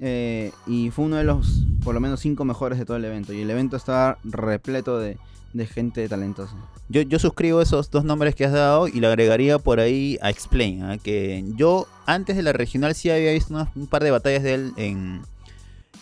eh, 0.00 0.52
y 0.66 0.90
fue 0.90 1.04
uno 1.04 1.16
de 1.16 1.24
los, 1.24 1.64
por 1.84 1.94
lo 1.94 2.00
menos, 2.00 2.20
cinco 2.20 2.44
mejores 2.44 2.78
de 2.78 2.84
todo 2.84 2.96
el 2.96 3.04
evento. 3.04 3.32
Y 3.32 3.42
el 3.42 3.50
evento 3.50 3.76
estaba 3.76 4.18
repleto 4.24 4.98
de, 4.98 5.16
de 5.52 5.66
gente 5.66 6.08
talentosa. 6.08 6.54
Yo, 6.88 7.02
yo 7.02 7.18
suscribo 7.18 7.62
esos 7.62 7.90
dos 7.90 8.04
nombres 8.04 8.34
que 8.34 8.44
has 8.44 8.52
dado 8.52 8.88
y 8.88 9.00
le 9.00 9.06
agregaría 9.06 9.58
por 9.58 9.80
ahí 9.80 10.18
a 10.20 10.28
Explain. 10.30 10.82
¿ah? 10.82 10.98
Que 10.98 11.44
yo 11.56 11.86
antes 12.06 12.36
de 12.36 12.42
la 12.42 12.52
regional 12.52 12.94
sí 12.94 13.10
había 13.10 13.32
visto 13.32 13.66
un 13.74 13.86
par 13.86 14.02
de 14.04 14.10
batallas 14.10 14.42
de 14.42 14.54
él 14.54 14.72
en, 14.76 15.22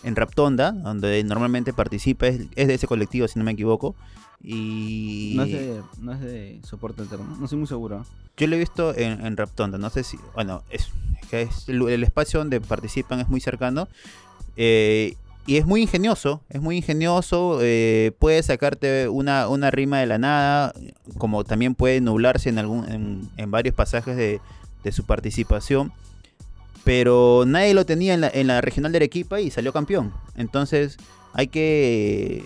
en 0.03 0.15
Raptonda, 0.15 0.71
donde 0.71 1.23
normalmente 1.23 1.73
participa. 1.73 2.27
Es, 2.27 2.41
es 2.55 2.67
de 2.67 2.73
ese 2.73 2.87
colectivo, 2.87 3.27
si 3.27 3.37
no 3.39 3.45
me 3.45 3.51
equivoco. 3.51 3.95
Y 4.43 5.33
No 5.35 5.43
es, 5.43 5.51
de, 5.51 5.81
no 5.99 6.13
es 6.13 6.19
de 6.21 6.59
soporte 6.63 7.03
alterno, 7.03 7.35
no 7.37 7.43
estoy 7.45 7.59
muy 7.59 7.67
seguro. 7.67 8.03
yo 8.37 8.47
lo 8.47 8.55
he 8.55 8.59
visto 8.59 8.95
en, 8.97 9.23
en 9.25 9.37
Raptonda. 9.37 9.77
No 9.77 9.89
sé 9.89 10.03
si. 10.03 10.17
Bueno, 10.33 10.63
es, 10.71 10.89
es 11.21 11.27
que 11.29 11.41
es 11.43 11.69
el, 11.69 11.87
el 11.87 12.03
espacio 12.03 12.39
donde 12.39 12.59
participan 12.59 13.19
es 13.19 13.29
muy 13.29 13.39
cercano. 13.39 13.87
Eh, 14.57 15.15
y 15.47 15.57
es 15.57 15.65
muy 15.65 15.81
ingenioso, 15.81 16.41
es 16.49 16.61
muy 16.61 16.77
ingenioso, 16.77 17.59
eh, 17.61 18.11
puede 18.19 18.43
sacarte 18.43 19.09
una, 19.09 19.47
una 19.47 19.71
rima 19.71 19.99
de 19.99 20.05
la 20.05 20.19
nada, 20.19 20.71
como 21.17 21.43
también 21.43 21.73
puede 21.73 21.99
nublarse 21.99 22.49
en, 22.49 22.59
algún, 22.59 22.87
en, 22.91 23.29
en 23.37 23.49
varios 23.49 23.73
pasajes 23.73 24.15
de, 24.15 24.39
de 24.83 24.91
su 24.91 25.03
participación, 25.03 25.91
pero 26.83 27.43
nadie 27.45 27.73
lo 27.73 27.85
tenía 27.85 28.13
en 28.13 28.21
la, 28.21 28.31
en 28.33 28.47
la 28.47 28.61
regional 28.61 28.91
de 28.91 28.99
Arequipa 28.99 29.39
y 29.41 29.51
salió 29.51 29.73
campeón. 29.73 30.13
Entonces 30.35 30.97
hay 31.33 31.47
que, 31.47 32.45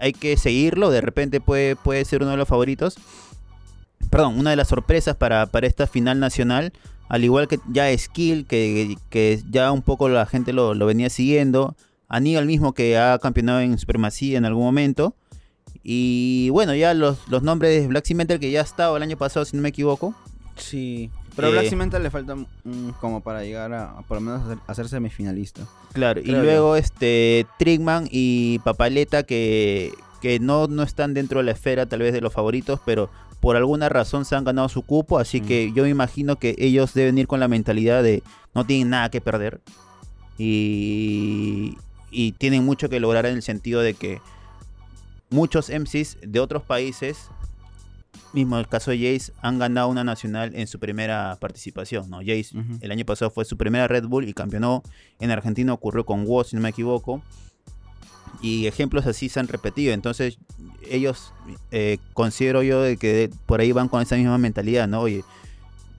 hay 0.00 0.12
que 0.12 0.36
seguirlo, 0.36 0.90
de 0.90 1.00
repente 1.00 1.40
puede, 1.40 1.76
puede 1.76 2.04
ser 2.04 2.22
uno 2.22 2.32
de 2.32 2.36
los 2.36 2.48
favoritos. 2.48 2.96
Perdón, 4.10 4.38
una 4.38 4.50
de 4.50 4.56
las 4.56 4.68
sorpresas 4.68 5.16
para, 5.16 5.46
para 5.46 5.66
esta 5.66 5.86
final 5.86 6.20
nacional 6.20 6.72
al 7.08 7.24
igual 7.24 7.48
que 7.48 7.60
ya 7.70 7.96
Skill, 7.96 8.46
que, 8.46 8.96
que 9.10 9.42
ya 9.50 9.70
un 9.72 9.82
poco 9.82 10.08
la 10.08 10.26
gente 10.26 10.52
lo, 10.52 10.74
lo 10.74 10.86
venía 10.86 11.10
siguiendo. 11.10 11.76
Aníbal 12.08 12.46
mismo 12.46 12.72
que 12.74 12.98
ha 12.98 13.18
campeonado 13.18 13.60
en 13.60 13.78
Supremacía 13.78 14.38
en 14.38 14.44
algún 14.44 14.64
momento. 14.64 15.14
Y 15.82 16.48
bueno, 16.50 16.74
ya 16.74 16.94
los, 16.94 17.28
los 17.28 17.42
nombres 17.42 17.82
de 17.82 17.86
Black 17.88 18.06
Cemental 18.06 18.40
que 18.40 18.50
ya 18.50 18.60
ha 18.60 18.64
estado 18.64 18.96
el 18.96 19.02
año 19.02 19.16
pasado, 19.16 19.44
si 19.44 19.56
no 19.56 19.62
me 19.62 19.68
equivoco. 19.68 20.14
Sí. 20.56 21.10
Pero 21.36 21.48
a 21.48 21.50
Eh, 21.50 21.54
Black 21.54 21.68
Cimental 21.68 22.02
le 22.02 22.10
falta 22.10 22.34
mm, 22.36 22.90
como 23.00 23.20
para 23.22 23.42
llegar 23.44 23.72
a, 23.72 23.90
a 23.98 24.02
por 24.02 24.16
lo 24.18 24.20
menos 24.22 24.42
hacer, 24.44 24.58
a 24.66 24.74
ser 24.74 24.88
semifinalista. 24.88 25.66
Claro, 25.92 26.20
y 26.20 26.24
Creo 26.24 26.42
luego 26.42 26.76
este 26.76 27.46
Trigman 27.58 28.08
y 28.10 28.58
Papaleta 28.60 29.22
que, 29.24 29.92
que 30.22 30.38
no, 30.40 30.66
no 30.68 30.82
están 30.82 31.12
dentro 31.14 31.38
de 31.40 31.44
la 31.44 31.52
esfera 31.52 31.86
tal 31.86 32.00
vez 32.00 32.12
de 32.12 32.20
los 32.20 32.32
favoritos, 32.32 32.80
pero 32.84 33.10
por 33.40 33.56
alguna 33.56 33.88
razón 33.88 34.24
se 34.24 34.36
han 34.36 34.44
ganado 34.44 34.68
su 34.68 34.82
cupo, 34.82 35.18
así 35.18 35.40
Mm. 35.40 35.44
que 35.46 35.72
yo 35.74 35.82
me 35.82 35.90
imagino 35.90 36.36
que 36.36 36.54
ellos 36.58 36.94
deben 36.94 37.18
ir 37.18 37.26
con 37.26 37.40
la 37.40 37.48
mentalidad 37.48 38.02
de 38.02 38.22
no 38.54 38.64
tienen 38.64 38.90
nada 38.90 39.10
que 39.10 39.20
perder 39.20 39.60
y, 40.38 41.76
y 42.10 42.32
tienen 42.32 42.64
mucho 42.64 42.88
que 42.88 43.00
lograr 43.00 43.26
en 43.26 43.34
el 43.36 43.42
sentido 43.42 43.80
de 43.80 43.94
que 43.94 44.20
muchos 45.30 45.68
MCs 45.70 46.18
de 46.22 46.40
otros 46.40 46.62
países, 46.62 47.28
mismo 48.34 48.58
el 48.58 48.68
caso 48.68 48.90
de 48.90 48.98
Jace, 48.98 49.32
han 49.40 49.58
ganado 49.58 49.88
una 49.88 50.04
nacional 50.04 50.52
en 50.54 50.66
su 50.66 50.78
primera 50.78 51.38
participación, 51.40 52.10
¿no? 52.10 52.18
Jace 52.18 52.50
el 52.80 52.90
año 52.90 53.04
pasado 53.04 53.30
fue 53.30 53.44
su 53.44 53.56
primera 53.56 53.88
Red 53.88 54.04
Bull 54.04 54.28
y 54.28 54.34
campeonó 54.34 54.82
en 55.20 55.30
Argentina, 55.30 55.72
ocurrió 55.72 56.04
con 56.04 56.26
Woz, 56.26 56.48
si 56.48 56.56
no 56.56 56.62
me 56.62 56.68
equivoco. 56.68 57.22
Y 58.42 58.66
ejemplos 58.66 59.06
así 59.06 59.28
se 59.28 59.40
han 59.40 59.48
repetido. 59.48 59.94
Entonces, 59.94 60.38
ellos 60.90 61.32
eh, 61.70 61.98
considero 62.12 62.62
yo 62.62 62.82
de 62.82 62.96
que 62.96 63.30
por 63.46 63.60
ahí 63.60 63.72
van 63.72 63.88
con 63.88 64.02
esa 64.02 64.16
misma 64.16 64.36
mentalidad, 64.36 64.86
¿no? 64.88 65.00
Oye, 65.00 65.24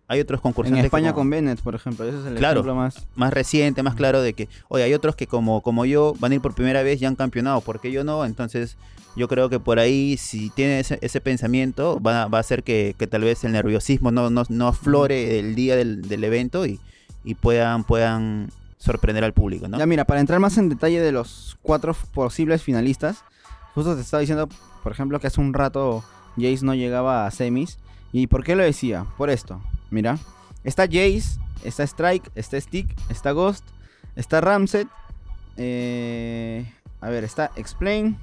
hay 0.07 0.19
otros 0.19 0.39
En 0.39 0.43
concursantes 0.43 0.81
que 0.81 0.85
España 0.87 1.09
como- 1.13 1.21
con 1.21 1.29
Bennett, 1.31 1.61
por 1.61 1.73
ejemplo, 1.75 2.05
ese 2.07 2.19
es 2.19 2.25
el 2.25 2.35
Claro. 2.35 2.59
ejemplo 2.61 2.75
más. 2.75 3.07
más 3.15 3.33
reciente, 3.33 3.81
más 3.83 3.95
claro 3.95 4.21
de 4.21 4.33
que, 4.33 4.47
oye, 4.67 4.83
hay 4.83 4.93
otros 4.93 5.15
que 5.15 5.25
como, 5.27 5.61
como 5.61 5.85
yo 5.85 6.13
van 6.19 6.31
a 6.31 6.35
ir 6.35 6.41
por 6.41 6.53
primera 6.53 6.83
vez 6.83 7.01
y 7.01 7.05
han 7.05 7.15
campeonado, 7.15 7.61
¿por 7.61 7.79
qué 7.79 7.91
yo 7.91 8.03
no? 8.03 8.23
Entonces, 8.25 8.77
yo 9.15 9.27
creo 9.27 9.49
que 9.49 9.59
por 9.59 9.79
ahí, 9.79 10.17
si 10.17 10.49
tiene 10.51 10.79
ese, 10.79 10.99
ese 11.01 11.21
pensamiento, 11.21 11.99
va, 12.01 12.23
a- 12.23 12.27
va 12.27 12.37
a 12.37 12.41
hacer 12.41 12.63
que, 12.63 12.95
que 12.99 13.07
tal 13.07 13.21
vez 13.23 13.43
el 13.43 13.53
nerviosismo 13.53 14.11
no, 14.11 14.29
no, 14.29 14.43
no 14.49 14.67
aflore 14.67 15.39
el 15.39 15.55
día 15.55 15.75
del, 15.75 16.01
del 16.03 16.23
evento 16.23 16.65
y, 16.65 16.79
y 17.23 17.33
puedan, 17.35 17.83
puedan 17.83 18.49
sorprender 18.77 19.23
al 19.23 19.33
público, 19.33 19.67
¿no? 19.67 19.79
Ya 19.79 19.85
mira, 19.87 20.05
para 20.05 20.19
entrar 20.19 20.39
más 20.39 20.57
en 20.59 20.69
detalle 20.69 21.01
de 21.01 21.11
los 21.11 21.57
cuatro 21.63 21.95
posibles 22.13 22.61
finalistas, 22.61 23.23
justo 23.73 23.95
te 23.95 24.01
estaba 24.01 24.21
diciendo, 24.21 24.47
por 24.83 24.91
ejemplo, 24.91 25.19
que 25.19 25.27
hace 25.27 25.41
un 25.41 25.53
rato 25.53 26.03
Jace 26.35 26.63
no 26.63 26.75
llegaba 26.75 27.25
a 27.25 27.31
semis. 27.31 27.79
¿Y 28.11 28.27
por 28.27 28.43
qué 28.43 28.55
lo 28.55 28.63
decía? 28.63 29.05
Por 29.17 29.29
esto. 29.29 29.59
Mira, 29.89 30.17
está 30.63 30.83
Jace, 30.85 31.39
está 31.63 31.83
Strike, 31.83 32.31
está 32.35 32.59
Stick, 32.59 32.95
está 33.09 33.31
Ghost, 33.31 33.63
está 34.15 34.41
Ramset, 34.41 34.87
eh, 35.57 36.71
a 37.01 37.09
ver, 37.09 37.23
está 37.23 37.51
Explain. 37.55 38.17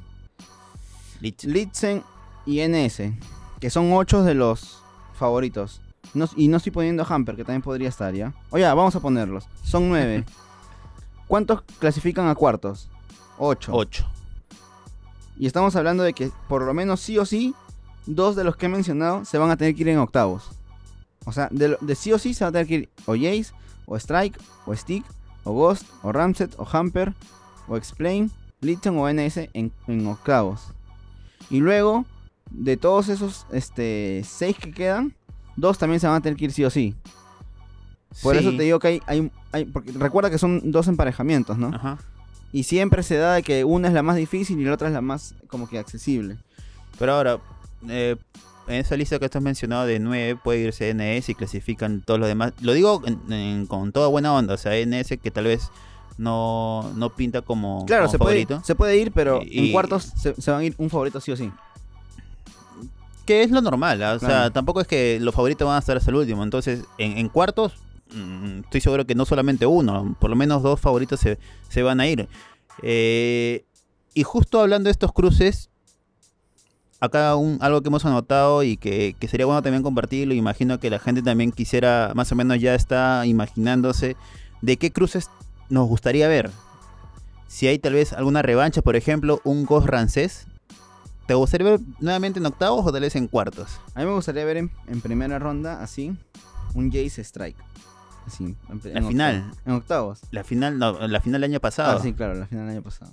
Litzen 1.20 2.02
y 2.46 2.60
NS, 2.60 3.12
que 3.60 3.70
son 3.70 3.92
ocho 3.92 4.22
de 4.24 4.34
los 4.34 4.82
favoritos. 5.14 5.80
No- 6.14 6.28
y 6.36 6.48
no 6.48 6.56
estoy 6.56 6.72
poniendo 6.72 7.04
a 7.04 7.06
Hamper, 7.06 7.36
que 7.36 7.44
también 7.44 7.62
podría 7.62 7.88
estar, 7.88 8.12
¿ya? 8.12 8.34
Oye, 8.50 8.64
vamos 8.64 8.94
a 8.96 9.00
ponerlos. 9.00 9.46
Son 9.62 9.88
nueve. 9.88 10.24
¿Cuántos 11.28 11.62
clasifican 11.78 12.26
a 12.28 12.34
cuartos? 12.34 12.90
Ocho. 13.38 13.72
8. 13.72 14.04
Y 15.38 15.46
estamos 15.46 15.74
hablando 15.76 16.02
de 16.02 16.12
que 16.12 16.30
por 16.48 16.62
lo 16.62 16.74
menos 16.74 17.00
sí 17.00 17.16
o 17.18 17.24
sí, 17.24 17.54
dos 18.04 18.36
de 18.36 18.44
los 18.44 18.56
que 18.56 18.66
he 18.66 18.68
mencionado 18.68 19.24
se 19.24 19.38
van 19.38 19.50
a 19.50 19.56
tener 19.56 19.74
que 19.74 19.82
ir 19.82 19.88
en 19.88 19.98
octavos. 19.98 20.50
O 21.24 21.32
sea, 21.32 21.48
de, 21.50 21.76
sí 21.94 22.12
o 22.12 22.18
sí 22.18 22.34
se 22.34 22.44
va 22.44 22.48
a 22.48 22.52
tener 22.52 22.66
que 22.66 22.74
ir 22.74 22.88
o 23.06 23.14
Jace, 23.14 23.52
o 23.86 23.96
Strike, 23.96 24.38
o 24.66 24.74
Stick, 24.74 25.04
o 25.44 25.52
Ghost, 25.52 25.86
o 26.02 26.12
Ramset, 26.12 26.54
o 26.58 26.66
Hamper, 26.70 27.14
o 27.68 27.76
Explain, 27.76 28.30
Litzen 28.60 28.96
o 28.96 29.08
NS 29.12 29.48
en, 29.54 29.72
en 29.86 30.06
octavos. 30.06 30.68
Y 31.50 31.58
luego, 31.60 32.04
de 32.50 32.76
todos 32.76 33.08
esos 33.08 33.46
este, 33.52 34.22
seis 34.24 34.56
que 34.58 34.72
quedan, 34.72 35.14
dos 35.56 35.78
también 35.78 36.00
se 36.00 36.06
van 36.06 36.16
a 36.16 36.20
tener 36.20 36.36
que 36.36 36.46
ir 36.46 36.52
sí 36.52 36.64
o 36.64 36.70
sí. 36.70 36.94
Por 38.22 38.36
eso 38.36 38.50
te 38.50 38.62
digo 38.64 38.78
que 38.78 38.88
hay, 38.88 39.02
hay, 39.06 39.30
hay- 39.52 39.64
porque 39.64 39.90
recuerda 39.92 40.28
que 40.30 40.38
son 40.38 40.70
dos 40.70 40.86
emparejamientos, 40.86 41.56
¿no? 41.56 41.68
Ajá. 41.68 41.98
Y 42.52 42.64
siempre 42.64 43.02
se 43.02 43.16
da 43.16 43.32
de 43.34 43.42
que 43.42 43.64
una 43.64 43.88
es 43.88 43.94
la 43.94 44.02
más 44.02 44.16
difícil 44.16 44.60
y 44.60 44.64
la 44.64 44.74
otra 44.74 44.88
es 44.88 44.94
la 44.94 45.00
más 45.00 45.34
como 45.48 45.66
que 45.68 45.78
accesible. 45.78 46.36
Pero 46.98 47.14
ahora, 47.14 47.38
eh, 47.88 48.16
en 48.68 48.74
esa 48.76 48.96
lista 48.96 49.18
que 49.18 49.24
estás 49.24 49.42
mencionado 49.42 49.86
de 49.86 49.98
9 49.98 50.36
puede 50.42 50.60
irse 50.60 50.90
NS 50.94 51.30
y 51.32 51.34
clasifican 51.34 52.02
todos 52.02 52.20
los 52.20 52.28
demás. 52.28 52.52
Lo 52.60 52.72
digo 52.72 53.02
en- 53.06 53.32
en- 53.32 53.66
con 53.66 53.92
toda 53.92 54.08
buena 54.08 54.32
onda, 54.34 54.54
o 54.54 54.58
sea, 54.58 54.76
NS 54.76 55.18
que 55.18 55.30
tal 55.30 55.44
vez 55.44 55.70
no, 56.18 56.92
no 56.94 57.10
pinta 57.10 57.42
como, 57.42 57.84
Claro, 57.86 58.02
como 58.04 58.12
se 58.12 58.18
puede, 58.18 58.44
favorito. 58.46 58.64
se 58.66 58.74
puede 58.74 58.96
ir, 58.98 59.12
pero 59.12 59.40
Y- 59.42 59.66
en 59.66 59.72
cuartos 59.72 60.04
se, 60.16 60.34
se 60.40 60.50
van 60.50 60.60
a 60.60 60.64
ir 60.64 60.74
un 60.78 60.90
favorito 60.90 61.20
sí 61.20 61.32
o 61.32 61.36
sí. 61.36 61.50
Que 63.26 63.42
es 63.44 63.50
lo 63.50 63.60
normal, 63.60 64.02
¿ah? 64.02 64.14
o 64.14 64.18
sea, 64.18 64.50
tampoco 64.50 64.80
es 64.80 64.86
que 64.88 65.18
los 65.20 65.34
favoritos 65.34 65.66
van 65.66 65.76
a 65.76 65.78
estar 65.78 65.96
hasta 65.96 66.10
el 66.10 66.16
último. 66.16 66.42
Entonces, 66.42 66.82
en, 66.98 67.18
en 67.18 67.28
cuartos, 67.28 67.74
mm, 68.14 68.60
estoy 68.64 68.80
seguro 68.80 69.06
que 69.06 69.14
no 69.14 69.24
solamente 69.24 69.64
uno, 69.64 70.16
por 70.20 70.28
lo 70.28 70.34
menos 70.36 70.62
dos 70.62 70.80
favoritos 70.80 71.20
se, 71.20 71.38
se 71.68 71.82
van 71.82 72.00
a 72.00 72.06
ir. 72.08 72.28
Eh, 72.82 73.64
y 74.14 74.22
justo 74.24 74.60
hablando 74.60 74.88
de 74.88 74.92
estos 74.92 75.12
cruces, 75.12 75.70
acá 77.02 77.34
un, 77.34 77.58
algo 77.60 77.82
que 77.82 77.88
hemos 77.88 78.04
anotado 78.06 78.62
y 78.62 78.76
que, 78.76 79.16
que 79.18 79.26
sería 79.26 79.44
bueno 79.44 79.60
también 79.60 79.82
compartirlo, 79.82 80.34
imagino 80.34 80.78
que 80.78 80.88
la 80.88 81.00
gente 81.00 81.20
también 81.20 81.50
quisiera, 81.50 82.12
más 82.14 82.30
o 82.30 82.36
menos 82.36 82.60
ya 82.60 82.76
está 82.76 83.26
imaginándose 83.26 84.16
de 84.60 84.76
qué 84.76 84.92
cruces 84.92 85.28
nos 85.68 85.88
gustaría 85.88 86.28
ver. 86.28 86.50
Si 87.48 87.66
hay 87.66 87.80
tal 87.80 87.94
vez 87.94 88.12
alguna 88.12 88.40
revancha, 88.40 88.82
por 88.82 88.94
ejemplo, 88.94 89.40
un 89.44 89.66
Ghost 89.66 89.88
Rancés. 89.88 90.46
¿Te 91.26 91.34
gustaría 91.34 91.70
ver 91.70 91.80
nuevamente 91.98 92.38
en 92.38 92.46
octavos 92.46 92.86
o 92.86 92.92
tal 92.92 93.00
vez 93.02 93.16
en 93.16 93.26
cuartos? 93.26 93.80
A 93.94 94.00
mí 94.00 94.06
me 94.06 94.12
gustaría 94.14 94.44
ver 94.44 94.56
en, 94.58 94.70
en 94.86 95.00
primera 95.00 95.38
ronda, 95.40 95.82
así, 95.82 96.16
un 96.74 96.90
Jace 96.90 97.20
Strike. 97.22 97.56
Así, 98.26 98.44
en, 98.44 98.80
La 98.92 99.00
en 99.00 99.08
final. 99.08 99.36
octavos. 99.36 99.66
En 99.66 99.72
octavos. 99.72 100.20
La 100.30 100.44
final, 100.44 100.78
no, 100.78 101.06
la 101.08 101.20
final 101.20 101.40
del 101.40 101.50
año 101.50 101.60
pasado. 101.60 101.98
Ah, 101.98 102.00
sí, 102.02 102.12
claro, 102.12 102.34
la 102.34 102.46
final 102.46 102.66
del 102.66 102.76
año 102.76 102.82
pasado. 102.82 103.10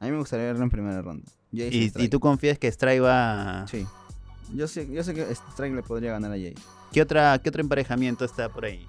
A 0.00 0.06
mí 0.06 0.10
me 0.12 0.16
gustaría 0.18 0.46
verlo 0.46 0.62
en 0.64 0.70
primera 0.70 1.02
ronda. 1.02 1.30
Y, 1.52 1.88
Strike. 1.88 2.06
y 2.06 2.08
tú 2.08 2.18
confías 2.18 2.58
que 2.58 2.70
Stray 2.72 2.98
va... 2.98 3.66
Sí. 3.68 3.86
Yo 4.54 4.66
sé, 4.68 4.88
yo 4.90 5.04
sé 5.04 5.14
que 5.14 5.22
Strike 5.30 5.74
le 5.74 5.82
podría 5.82 6.12
ganar 6.12 6.32
a 6.32 6.36
Jace. 6.36 6.54
¿Qué, 6.92 7.02
otra, 7.02 7.38
¿Qué 7.38 7.48
otro 7.48 7.60
emparejamiento 7.60 8.24
está 8.24 8.48
por 8.48 8.64
ahí? 8.64 8.86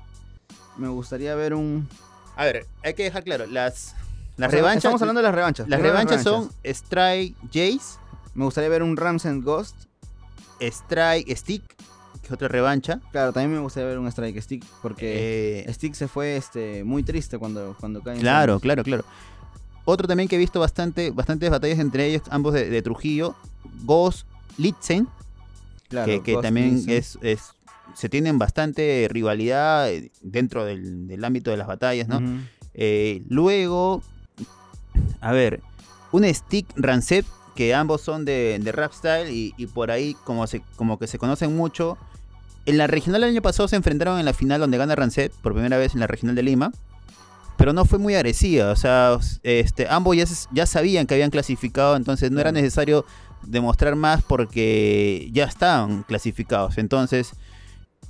Me 0.78 0.88
gustaría 0.88 1.36
ver 1.36 1.54
un... 1.54 1.88
A 2.36 2.46
ver, 2.46 2.66
hay 2.84 2.94
que 2.94 3.04
dejar 3.04 3.24
claro, 3.24 3.46
las, 3.46 3.94
o 3.94 4.42
las 4.42 4.50
sea, 4.52 4.60
revanchas... 4.60 4.78
Estamos 4.86 5.02
hablando 5.02 5.20
de 5.22 5.28
las 5.28 5.36
revanchas. 5.36 5.70
Las 5.70 5.82
revanchas 5.82 6.24
son 6.24 6.50
Stray 6.66 7.36
Jace, 7.48 8.00
Me 8.34 8.46
gustaría 8.46 8.70
ver 8.70 8.82
un 8.82 8.98
Rams 8.98 9.26
and 9.26 9.44
Ghost. 9.44 9.76
Stray 10.62 11.26
Stick, 11.36 11.64
que 12.22 12.28
es 12.28 12.32
otra 12.32 12.48
revancha. 12.48 13.02
Claro, 13.12 13.34
también 13.34 13.52
me 13.52 13.60
gustaría 13.60 13.90
ver 13.90 14.00
un 14.00 14.08
Strike 14.08 14.42
Stick. 14.42 14.66
Porque 14.82 15.66
Eh, 15.68 15.74
Stick 15.74 15.94
se 15.94 16.08
fue 16.08 16.38
este, 16.38 16.84
muy 16.84 17.04
triste 17.04 17.38
cuando, 17.38 17.76
cuando 17.80 18.02
cae 18.02 18.18
claro, 18.20 18.60
claro, 18.60 18.84
claro. 18.84 19.04
Otro 19.86 20.08
también 20.08 20.30
que 20.30 20.36
he 20.36 20.40
visto 20.40 20.60
bastante, 20.60 21.12
bastantes 21.12 21.50
batallas 21.50 21.80
entre 21.80 22.08
ellos, 22.08 22.24
ambos 22.30 22.54
de, 22.54 22.70
de 22.70 22.82
Trujillo. 22.82 23.36
Ghost 23.84 24.28
Litzen, 24.58 25.08
Claro, 25.90 26.06
que, 26.06 26.24
que 26.24 26.34
Ghost 26.34 26.44
también 26.44 26.84
es, 26.88 27.18
es... 27.22 27.52
Se 27.96 28.10
tienen 28.10 28.40
bastante 28.40 29.08
rivalidad 29.12 29.92
eh, 29.92 30.12
dentro 30.22 30.66
del, 30.66 31.08
del 31.08 31.24
ámbito 31.24 31.52
de 31.52 31.58
las 31.58 31.68
batallas, 31.68 32.08
¿no? 32.08 32.22
Eh, 32.74 33.22
luego, 33.28 34.02
a 35.22 35.32
ver, 35.32 35.62
un 36.12 36.24
Stick 36.34 36.66
Rancet, 36.76 37.26
que 37.56 37.76
ambos 37.76 38.02
son 38.02 38.26
de, 38.26 38.58
de 38.60 38.72
rap 38.72 38.94
style 38.94 39.30
y, 39.32 39.54
y 39.58 39.68
por 39.68 39.92
ahí 39.92 40.16
como, 40.24 40.48
se, 40.48 40.64
como 40.76 40.98
que 40.98 41.08
se 41.08 41.20
conocen 41.20 41.56
mucho. 41.56 41.98
En 42.66 42.78
la 42.78 42.88
regional 42.88 43.22
del 43.22 43.32
año 43.32 43.42
pasado 43.42 43.68
se 43.68 43.76
enfrentaron 43.76 44.18
en 44.18 44.26
la 44.26 44.34
final 44.34 44.62
donde 44.62 44.78
gana 44.78 44.96
Rancet, 44.96 45.32
por 45.42 45.54
primera 45.54 45.78
vez 45.78 45.94
en 45.94 46.00
la 46.00 46.08
regional 46.08 46.36
de 46.36 46.44
Lima. 46.44 46.72
Pero 47.64 47.72
no 47.72 47.86
fue 47.86 47.98
muy 47.98 48.14
agresiva, 48.14 48.72
o 48.72 48.76
sea, 48.76 49.18
este, 49.42 49.88
ambos 49.90 50.18
ya, 50.52 50.66
sabían 50.66 51.08
que 51.08 51.14
habían 51.14 51.30
clasificado, 51.30 51.96
entonces 51.96 52.30
no 52.30 52.42
era 52.42 52.52
necesario 52.52 53.06
demostrar 53.42 53.96
más 53.96 54.22
porque 54.22 55.30
ya 55.32 55.46
estaban 55.46 56.04
clasificados. 56.04 56.78
Entonces, 56.78 57.32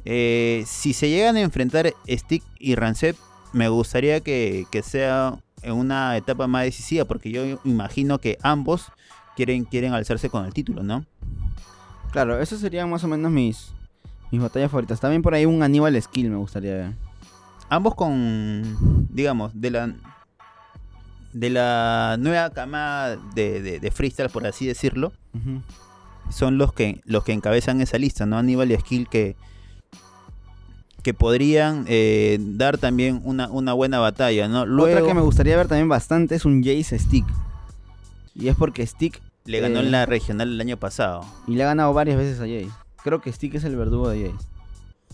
eh, 0.05 0.63
si 0.65 0.93
se 0.93 1.07
llegan 1.07 1.35
a 1.35 1.41
enfrentar 1.41 1.93
Stick 2.09 2.41
y 2.57 2.73
Rancet, 2.73 3.15
me 3.51 3.69
gustaría 3.69 4.21
que, 4.21 4.65
que 4.71 4.81
sea 4.81 5.37
en 5.61 5.73
una 5.73 6.17
etapa 6.17 6.47
más 6.47 6.63
decisiva, 6.63 7.05
porque 7.05 7.29
yo 7.29 7.59
imagino 7.63 8.17
que 8.17 8.39
ambos 8.41 8.87
quieren, 9.35 9.65
quieren 9.65 9.93
alzarse 9.93 10.31
con 10.31 10.45
el 10.45 10.53
título, 10.55 10.81
¿no? 10.81 11.05
Claro, 12.11 12.41
esas 12.41 12.59
serían 12.59 12.89
más 12.89 13.03
o 13.03 13.07
menos 13.07 13.31
mis, 13.31 13.71
mis 14.31 14.41
batallas 14.41 14.71
favoritas. 14.71 14.99
También 14.99 15.21
por 15.21 15.35
ahí 15.35 15.45
un 15.45 15.61
Aníbal 15.61 16.01
Skill 16.01 16.31
me 16.31 16.37
gustaría 16.37 16.73
ver. 16.73 17.12
Ambos 17.73 17.95
con, 17.95 19.07
digamos, 19.09 19.59
de 19.59 19.71
la 19.71 19.93
de 21.33 21.49
la 21.49 22.17
nueva 22.19 22.51
camada 22.51 23.17
de, 23.33 23.63
de, 23.63 23.79
de 23.79 23.91
freestyle, 23.91 24.29
por 24.29 24.45
así 24.45 24.67
decirlo, 24.67 25.11
son 26.29 26.59
los 26.59 26.71
que 26.71 27.01
los 27.05 27.23
que 27.23 27.33
encabezan 27.33 27.81
esa 27.81 27.97
lista, 27.97 28.27
¿no? 28.27 28.37
Aníbal 28.37 28.71
y 28.71 28.77
Skill 28.77 29.09
que 29.09 29.35
que 31.01 31.15
podrían 31.15 31.85
eh, 31.87 32.37
dar 32.39 32.77
también 32.77 33.21
una, 33.23 33.49
una 33.49 33.73
buena 33.73 33.97
batalla, 33.97 34.47
¿no? 34.47 34.67
Luego 34.67 34.95
Otra 34.95 35.07
que 35.07 35.15
me 35.15 35.21
gustaría 35.21 35.57
ver 35.57 35.67
también 35.67 35.89
bastante 35.89 36.35
es 36.35 36.45
un 36.45 36.63
Jace 36.63 36.99
Stick. 36.99 37.25
Y 38.35 38.49
es 38.49 38.55
porque 38.55 38.85
Stick 38.85 39.19
le 39.45 39.61
ganó 39.61 39.79
eh, 39.79 39.85
en 39.85 39.91
la 39.91 40.05
regional 40.05 40.49
el 40.53 40.61
año 40.61 40.77
pasado. 40.77 41.25
y 41.47 41.55
le 41.55 41.63
ha 41.63 41.67
ganado 41.67 41.91
varias 41.91 42.17
veces 42.17 42.37
a 42.37 42.43
Jace. 42.43 42.69
Creo 43.03 43.19
que 43.19 43.33
Stick 43.33 43.55
es 43.55 43.63
el 43.63 43.75
verdugo 43.75 44.09
de 44.09 44.29
Jace. 44.31 44.52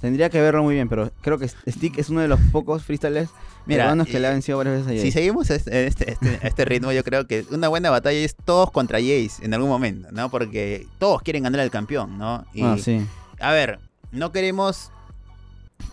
Tendría 0.01 0.29
que 0.29 0.39
verlo 0.41 0.63
muy 0.63 0.75
bien, 0.75 0.87
pero 0.87 1.11
creo 1.21 1.37
que 1.37 1.47
Stick 1.47 1.97
es 1.97 2.09
uno 2.09 2.21
de 2.21 2.27
los 2.27 2.39
pocos 2.51 2.83
freestylers 2.83 3.29
Mira, 3.65 3.83
peruanos 3.83 4.07
que 4.07 4.19
le 4.19 4.27
ha 4.27 4.31
vencido 4.31 4.57
varias 4.57 4.77
veces 4.77 4.87
a 4.87 4.91
Jace. 4.91 5.05
Si 5.05 5.11
seguimos 5.11 5.49
este, 5.49 5.87
este, 5.87 6.17
este- 6.41 6.65
ritmo, 6.65 6.91
yo 6.91 7.03
creo 7.03 7.27
que 7.27 7.45
una 7.51 7.67
buena 7.67 7.89
batalla 7.89 8.17
es 8.19 8.35
todos 8.35 8.71
contra 8.71 8.99
Jace 8.99 9.43
en 9.43 9.53
algún 9.53 9.69
momento, 9.69 10.09
¿no? 10.11 10.29
Porque 10.29 10.87
todos 10.99 11.21
quieren 11.21 11.43
ganar 11.43 11.61
al 11.61 11.69
campeón, 11.69 12.17
¿no? 12.17 12.45
Y, 12.53 12.63
Ah, 12.63 12.77
sí. 12.79 13.05
A 13.39 13.51
ver, 13.51 13.79
no 14.11 14.31
queremos 14.31 14.91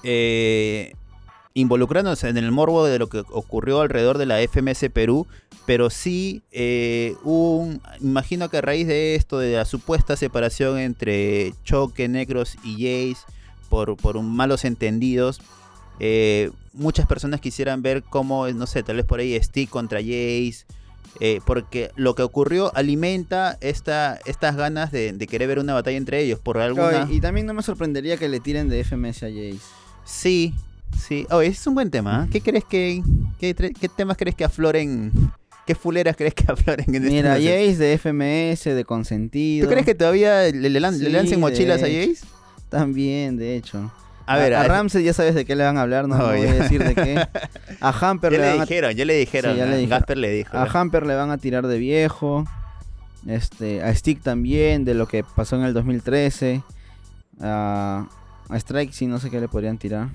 eh, 0.02 0.92
involucrarnos 1.54 2.22
en 2.24 2.36
el 2.36 2.52
morbo 2.52 2.84
de 2.86 2.98
lo 2.98 3.08
que 3.08 3.22
ocurrió 3.30 3.80
alrededor 3.80 4.18
de 4.18 4.26
la 4.26 4.40
FMS 4.40 4.90
Perú, 4.90 5.26
pero 5.64 5.90
sí 5.90 6.42
eh, 6.52 7.14
un, 7.24 7.80
imagino 8.00 8.48
que 8.48 8.58
a 8.58 8.60
raíz 8.60 8.86
de 8.86 9.14
esto, 9.14 9.38
de 9.38 9.56
la 9.56 9.64
supuesta 9.64 10.16
separación 10.16 10.78
entre 10.78 11.54
Choque, 11.64 12.08
Negros 12.08 12.56
y 12.62 12.74
Jace, 12.74 13.24
por, 13.66 13.96
por 13.96 14.16
un 14.16 14.34
malos 14.34 14.64
entendidos, 14.64 15.40
eh, 16.00 16.50
muchas 16.72 17.06
personas 17.06 17.40
quisieran 17.40 17.82
ver 17.82 18.02
cómo, 18.02 18.46
no 18.48 18.66
sé, 18.66 18.82
tal 18.82 18.96
vez 18.96 19.04
por 19.06 19.20
ahí 19.20 19.38
Stick 19.42 19.70
contra 19.70 20.00
Jace. 20.00 20.64
eh, 21.20 21.40
porque 21.46 21.90
lo 21.96 22.14
que 22.14 22.22
ocurrió 22.22 22.70
alimenta 22.76 23.56
esta, 23.62 24.18
estas 24.26 24.54
ganas 24.56 24.92
de, 24.92 25.12
de 25.12 25.26
querer 25.26 25.48
ver 25.48 25.58
una 25.58 25.72
batalla 25.72 25.96
entre 25.96 26.20
ellos. 26.22 26.38
Por 26.38 26.58
alguna. 26.58 27.08
Y, 27.10 27.16
y 27.16 27.20
también 27.20 27.46
no 27.46 27.54
me 27.54 27.62
sorprendería 27.62 28.16
que 28.18 28.28
le 28.28 28.40
tiren 28.40 28.68
de 28.68 28.84
FMS 28.84 29.22
a 29.22 29.28
Jace. 29.28 29.58
Sí, 30.04 30.52
sí. 30.98 31.26
Oh, 31.30 31.40
ese 31.40 31.52
es 31.52 31.66
un 31.66 31.74
buen 31.74 31.90
tema. 31.90 32.24
¿eh? 32.26 32.28
¿Qué 32.30 32.40
crees 32.42 32.64
que, 32.64 33.02
qué, 33.40 33.54
qué 33.54 33.88
temas 33.88 34.18
crees 34.18 34.36
que 34.36 34.44
afloren? 34.44 35.10
¿Qué 35.66 35.74
fuleras 35.74 36.14
crees 36.16 36.34
que 36.34 36.44
afloren 36.52 36.84
en 36.94 36.94
este 36.96 37.08
Mira, 37.08 37.38
entonces? 37.38 37.66
Jace 37.70 37.82
de 37.82 37.98
FMS, 37.98 38.76
de 38.76 38.84
consentido. 38.84 39.66
¿Tú 39.66 39.72
crees 39.72 39.86
que 39.86 39.94
todavía 39.94 40.42
le, 40.52 40.68
le 40.68 40.80
lan- 40.80 40.98
le 40.98 41.08
lancen 41.10 41.40
mochilas 41.40 41.82
a 41.82 41.86
de. 41.86 42.08
Jace? 42.14 42.26
También, 42.68 43.36
de 43.36 43.56
hecho. 43.56 43.90
A 44.26 44.36
ver, 44.38 44.54
a, 44.54 44.62
a- 44.62 44.68
Ramsey 44.68 45.04
ya 45.04 45.12
sabes 45.12 45.34
de 45.34 45.44
qué 45.44 45.54
le 45.54 45.64
van 45.64 45.78
a 45.78 45.82
hablar, 45.82 46.08
no, 46.08 46.16
No, 46.18 46.26
voy 46.26 46.42
ya. 46.42 46.50
a 46.50 46.54
decir 46.54 46.82
de 46.82 46.94
qué. 46.94 47.26
A 47.80 47.90
Hamper 48.10 48.32
ya 48.32 48.38
le 48.38 48.44
le 48.44 48.50
van 48.50 48.60
a 48.60 48.64
dijeron, 48.64 48.92
ya 48.94 49.04
le 49.04 49.14
dijeron. 49.14 49.52
Sí, 49.52 49.58
ya 49.58 49.64
le 49.66 49.76
dijeron. 49.76 49.90
Gasper 49.90 50.18
le 50.18 50.30
dijo. 50.32 50.56
A 50.56 50.64
Hamper 50.64 51.06
le 51.06 51.14
van 51.14 51.30
a 51.30 51.38
tirar 51.38 51.66
de 51.66 51.78
viejo. 51.78 52.44
Este, 53.26 53.82
a 53.82 53.94
Stick 53.94 54.22
también, 54.22 54.84
de 54.84 54.94
lo 54.94 55.06
que 55.06 55.22
pasó 55.24 55.56
en 55.56 55.62
el 55.62 55.74
2013. 55.74 56.62
A, 57.40 58.06
a 58.48 58.56
Strike 58.56 58.92
sí, 58.92 59.06
no 59.06 59.18
sé 59.20 59.30
qué 59.30 59.40
le 59.40 59.48
podrían 59.48 59.78
tirar. 59.78 60.08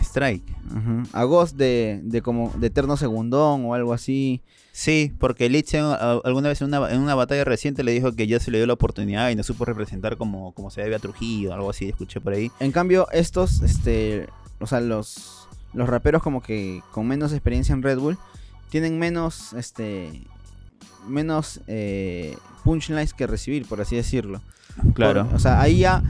Strike. 0.00 0.44
Ajá. 0.74 1.02
A 1.12 1.24
Ghost 1.24 1.56
de, 1.56 2.00
de 2.02 2.22
como 2.22 2.52
de 2.56 2.66
eterno 2.68 2.96
segundón 2.96 3.64
o 3.66 3.74
algo 3.74 3.92
así. 3.92 4.40
Sí, 4.72 5.12
porque 5.18 5.44
a- 5.80 6.20
alguna 6.24 6.48
vez 6.48 6.60
en 6.62 6.68
una, 6.68 6.90
en 6.90 7.00
una 7.00 7.14
batalla 7.14 7.44
reciente 7.44 7.84
le 7.84 7.92
dijo 7.92 8.12
que 8.12 8.26
ya 8.26 8.40
se 8.40 8.50
le 8.50 8.58
dio 8.58 8.66
la 8.66 8.72
oportunidad 8.72 9.28
y 9.30 9.34
no 9.36 9.42
supo 9.42 9.64
representar 9.66 10.16
como, 10.16 10.52
como 10.52 10.70
se 10.70 10.80
debe 10.82 10.96
a 10.96 10.98
Trujillo, 10.98 11.52
algo 11.52 11.68
así, 11.70 11.88
escuché 11.90 12.20
por 12.20 12.32
ahí. 12.32 12.50
En 12.58 12.72
cambio, 12.72 13.06
estos, 13.12 13.60
este, 13.60 14.28
o 14.60 14.66
sea, 14.66 14.80
los, 14.80 15.46
los 15.74 15.88
raperos 15.88 16.22
como 16.22 16.42
que 16.42 16.80
con 16.90 17.06
menos 17.06 17.32
experiencia 17.32 17.74
en 17.74 17.82
Red 17.82 17.98
Bull 17.98 18.16
tienen 18.70 18.98
menos, 18.98 19.52
este, 19.52 20.22
menos 21.06 21.60
eh, 21.66 22.36
punchlines 22.64 23.12
que 23.12 23.26
recibir, 23.26 23.66
por 23.66 23.80
así 23.82 23.96
decirlo. 23.96 24.40
Claro. 24.94 25.26
Por- 25.26 25.34
o 25.34 25.38
sea, 25.38 25.60
ahí 25.60 25.80
ya 25.80 26.02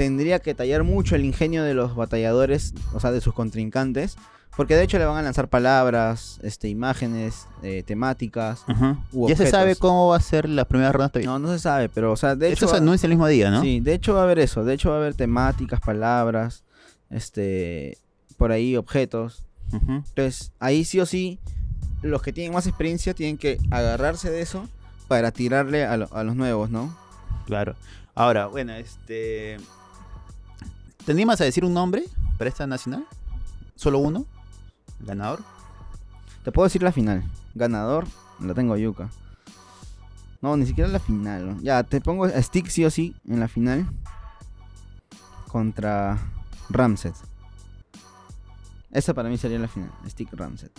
tendría 0.00 0.38
que 0.38 0.54
tallar 0.54 0.82
mucho 0.82 1.14
el 1.14 1.26
ingenio 1.26 1.62
de 1.62 1.74
los 1.74 1.94
batalladores, 1.94 2.72
o 2.94 3.00
sea, 3.00 3.10
de 3.12 3.20
sus 3.20 3.34
contrincantes, 3.34 4.16
porque 4.56 4.74
de 4.74 4.84
hecho 4.84 4.98
le 4.98 5.04
van 5.04 5.18
a 5.18 5.22
lanzar 5.22 5.48
palabras, 5.48 6.40
este, 6.42 6.68
imágenes, 6.70 7.46
eh, 7.62 7.82
temáticas. 7.86 8.64
U 9.12 9.28
Ya 9.28 9.36
se 9.36 9.50
sabe 9.50 9.76
cómo 9.76 10.08
va 10.08 10.16
a 10.16 10.20
ser 10.20 10.48
la 10.48 10.64
primera 10.64 10.90
ronda. 10.90 11.10
todavía. 11.10 11.28
No, 11.28 11.38
no 11.38 11.52
se 11.52 11.58
sabe, 11.58 11.90
pero, 11.90 12.12
o 12.12 12.16
sea, 12.16 12.34
de 12.34 12.48
hecho... 12.50 12.64
Eso 12.64 12.74
se 12.74 12.80
anuncia 12.80 13.06
el 13.08 13.10
mismo 13.10 13.26
día, 13.26 13.50
¿no? 13.50 13.60
Sí, 13.60 13.80
de 13.80 13.92
hecho 13.92 14.14
va 14.14 14.20
a 14.20 14.24
haber 14.24 14.38
eso. 14.38 14.64
De 14.64 14.72
hecho 14.72 14.88
va 14.88 14.96
a 14.96 14.98
haber 15.00 15.14
temáticas, 15.14 15.80
palabras, 15.80 16.64
este, 17.10 17.98
por 18.38 18.52
ahí 18.52 18.76
objetos. 18.78 19.44
Entonces, 19.70 20.50
ahí 20.60 20.84
sí 20.86 20.98
o 20.98 21.04
sí 21.06 21.38
los 22.00 22.22
que 22.22 22.32
tienen 22.32 22.54
más 22.54 22.66
experiencia 22.66 23.12
tienen 23.12 23.36
que 23.36 23.58
agarrarse 23.70 24.30
de 24.30 24.40
eso 24.40 24.66
para 25.08 25.30
tirarle 25.30 25.84
a, 25.84 25.98
lo- 25.98 26.08
a 26.14 26.24
los 26.24 26.34
nuevos, 26.36 26.70
¿no? 26.70 26.96
Claro. 27.46 27.76
Ahora, 28.14 28.46
bueno, 28.46 28.72
este. 28.74 29.58
¿Te 31.10 31.14
animas 31.14 31.40
a 31.40 31.44
decir 31.44 31.64
un 31.64 31.74
nombre 31.74 32.04
para 32.38 32.48
esta 32.50 32.68
nacional? 32.68 33.04
¿Solo 33.74 33.98
uno? 33.98 34.26
¿Ganador? 35.00 35.40
Te 36.44 36.52
puedo 36.52 36.68
decir 36.68 36.84
la 36.84 36.92
final. 36.92 37.24
Ganador, 37.56 38.06
la 38.38 38.54
tengo 38.54 38.76
Yuka. 38.76 39.10
No, 40.40 40.56
ni 40.56 40.66
siquiera 40.66 40.88
la 40.88 41.00
final. 41.00 41.46
¿no? 41.56 41.62
Ya, 41.62 41.82
te 41.82 42.00
pongo 42.00 42.26
a 42.26 42.40
Stick 42.40 42.68
sí 42.68 42.84
o 42.84 42.90
sí 42.92 43.16
en 43.26 43.40
la 43.40 43.48
final. 43.48 43.88
Contra 45.48 46.16
Ramset. 46.68 47.16
Esa 48.92 49.12
para 49.12 49.28
mí 49.30 49.36
sería 49.36 49.58
la 49.58 49.66
final. 49.66 49.90
Stick 50.08 50.32
Ramset. 50.32 50.70